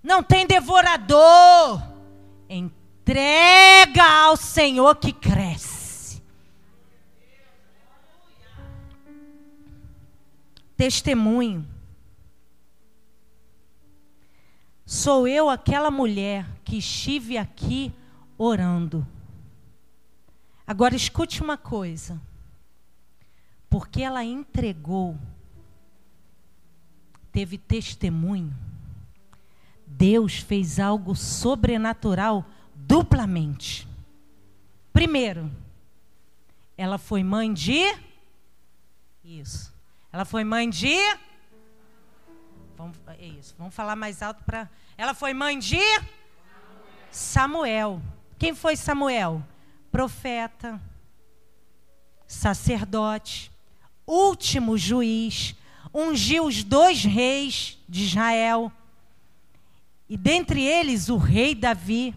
[0.03, 1.83] Não tem devorador.
[2.49, 6.22] Entrega ao Senhor que cresce.
[10.77, 11.66] Testemunho.
[14.85, 17.93] Sou eu aquela mulher que estive aqui
[18.37, 19.07] orando.
[20.66, 22.20] Agora escute uma coisa.
[23.75, 25.18] Porque ela entregou,
[27.33, 28.57] teve testemunho,
[29.85, 33.89] Deus fez algo sobrenatural duplamente.
[34.93, 35.51] Primeiro,
[36.79, 37.83] ela foi mãe de.
[39.25, 39.75] Isso.
[40.12, 40.95] Ela foi mãe de.
[42.77, 43.57] Vamos, é isso.
[43.59, 44.70] Vamos falar mais alto para.
[44.97, 45.83] Ela foi mãe de.
[47.11, 48.01] Samuel.
[48.39, 49.43] Quem foi Samuel?
[49.91, 50.81] Profeta,
[52.25, 53.53] sacerdote,
[54.07, 55.55] último juiz,
[55.92, 58.70] ungiu os dois reis de Israel.
[60.09, 62.14] E dentre eles o rei Davi.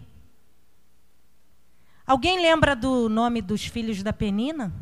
[2.06, 4.72] Alguém lembra do nome dos filhos da Penina?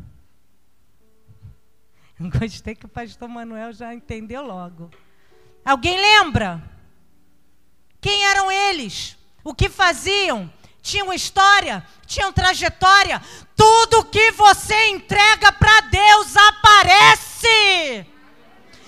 [2.39, 4.89] Gostei que o pastor Manuel já entendeu logo.
[5.63, 6.63] Alguém lembra?
[7.99, 9.17] Quem eram eles?
[9.43, 10.51] O que faziam?
[10.81, 11.85] Tinham história?
[12.05, 13.21] Tinham trajetória?
[13.55, 18.05] Tudo que você entrega para Deus aparece,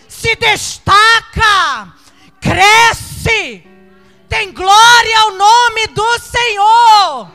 [0.07, 1.93] se destaca,
[2.39, 3.67] cresce,
[4.27, 7.31] tem glória ao nome do Senhor.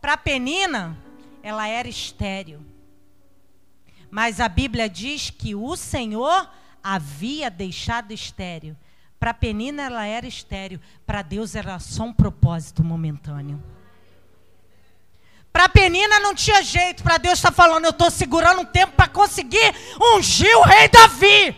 [0.00, 0.98] Para Penina,
[1.42, 2.64] ela era estéril.
[4.10, 6.48] Mas a Bíblia diz que o Senhor
[6.82, 8.76] havia deixado estéril.
[9.22, 13.62] Para Penina ela era estéril, para Deus era só um propósito momentâneo.
[15.52, 19.06] Para Penina não tinha jeito, para Deus está falando, eu estou segurando um tempo para
[19.06, 19.72] conseguir
[20.16, 21.56] ungir o rei Davi.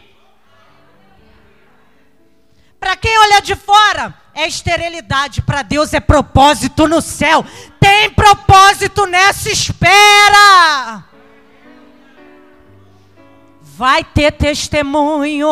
[2.79, 7.43] Para quem olha de fora, é esterilidade, para Deus é propósito no céu.
[7.81, 11.03] Tem propósito nessa espera.
[13.77, 15.49] Vai ter testemunho.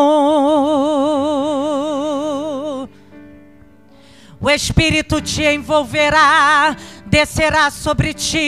[4.40, 8.38] O Espírito te envolverá, descerá sobre ti,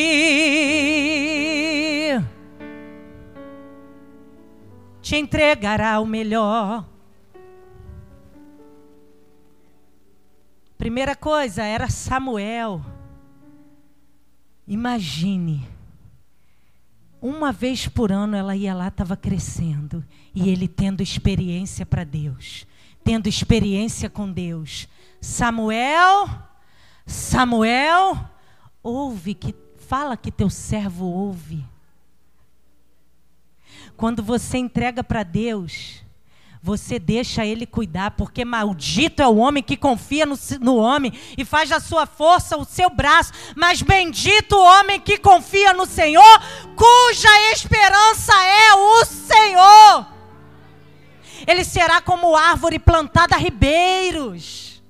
[5.02, 6.84] te entregará o melhor.
[10.78, 12.80] Primeira coisa era Samuel.
[14.66, 15.68] Imagine,
[17.26, 20.04] uma vez por ano ela ia lá, estava crescendo,
[20.34, 22.66] e ele tendo experiência para Deus,
[23.02, 24.86] tendo experiência com Deus.
[25.22, 26.28] Samuel,
[27.06, 28.28] Samuel,
[28.82, 31.64] ouve que fala que teu servo ouve.
[33.96, 36.03] Quando você entrega para Deus,
[36.64, 41.44] você deixa ele cuidar, porque maldito é o homem que confia no, no, homem e
[41.44, 46.24] faz da sua força o seu braço, mas bendito o homem que confia no Senhor,
[46.74, 50.06] cuja esperança é o Senhor.
[51.46, 54.82] Ele será como árvore plantada a ribeiros,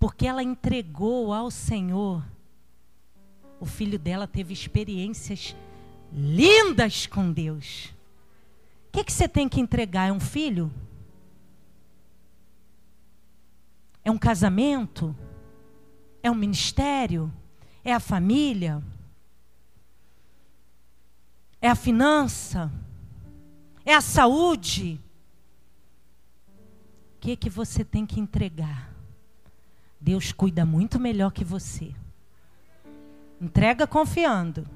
[0.00, 2.24] porque ela entregou ao Senhor.
[3.60, 5.54] O filho dela teve experiências
[6.12, 7.93] lindas com Deus
[8.94, 10.08] que, que você tem que entregar?
[10.08, 10.72] É um filho?
[14.04, 15.16] É um casamento?
[16.22, 17.32] É um ministério?
[17.84, 18.80] É a família?
[21.60, 22.70] É a finança?
[23.84, 25.00] É a saúde?
[27.16, 28.94] O que, que você tem que entregar?
[30.00, 31.92] Deus cuida muito melhor que você.
[33.40, 34.68] Entrega confiando.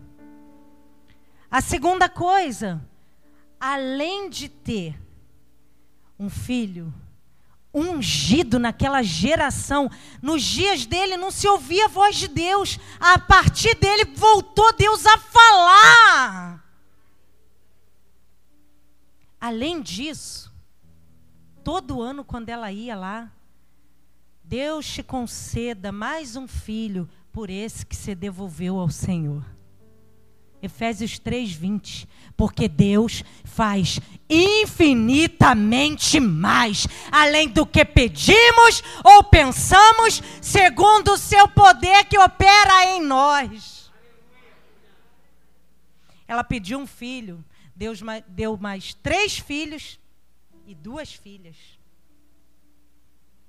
[1.49, 2.83] A segunda coisa,
[3.61, 4.98] além de ter
[6.18, 6.92] um filho
[7.72, 9.90] ungido naquela geração,
[10.22, 15.06] nos dias dele não se ouvia a voz de Deus, a partir dele voltou Deus
[15.06, 16.64] a falar.
[19.40, 20.52] Além disso,
[21.62, 23.30] todo ano quando ela ia lá,
[24.42, 29.44] Deus te conceda mais um filho por esse que se devolveu ao Senhor.
[30.62, 32.06] Efésios 3:20,
[32.36, 42.04] porque Deus faz infinitamente mais além do que pedimos ou pensamos, segundo o seu poder
[42.04, 43.90] que opera em nós.
[46.26, 47.44] Ela pediu um filho,
[47.74, 49.98] Deus deu mais três filhos
[50.66, 51.56] e duas filhas.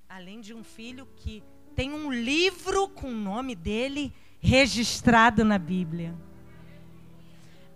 [0.07, 1.43] Além de um filho que
[1.75, 6.15] tem um livro com o nome dele registrado na Bíblia.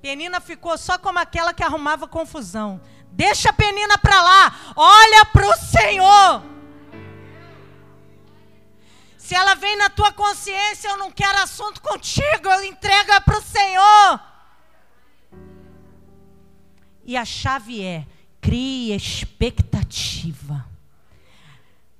[0.04, 2.82] Penina ficou só como aquela que arrumava confusão.
[3.14, 4.74] Deixa a Penina para lá.
[4.76, 6.43] Olha para o Senhor.
[9.18, 13.41] Se ela vem na tua consciência, eu não quero assunto contigo, eu entrega para o
[13.41, 14.20] Senhor.
[17.06, 18.06] E a chave é:
[18.41, 20.62] crie expectativa.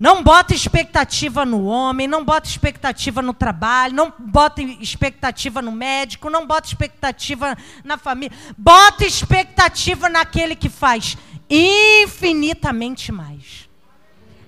[0.04, 6.30] Não bota expectativa no homem, não bota expectativa no trabalho, não bota expectativa no médico,
[6.30, 8.38] não bota expectativa na família.
[8.58, 11.18] Bota expectativa naquele que faz
[11.50, 13.70] infinitamente mais.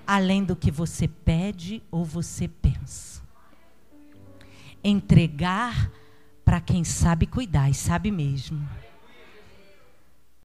[0.06, 3.22] Além do que você pede ou você pensa.
[4.84, 5.90] Entregar
[6.44, 8.68] para quem sabe cuidar e sabe mesmo.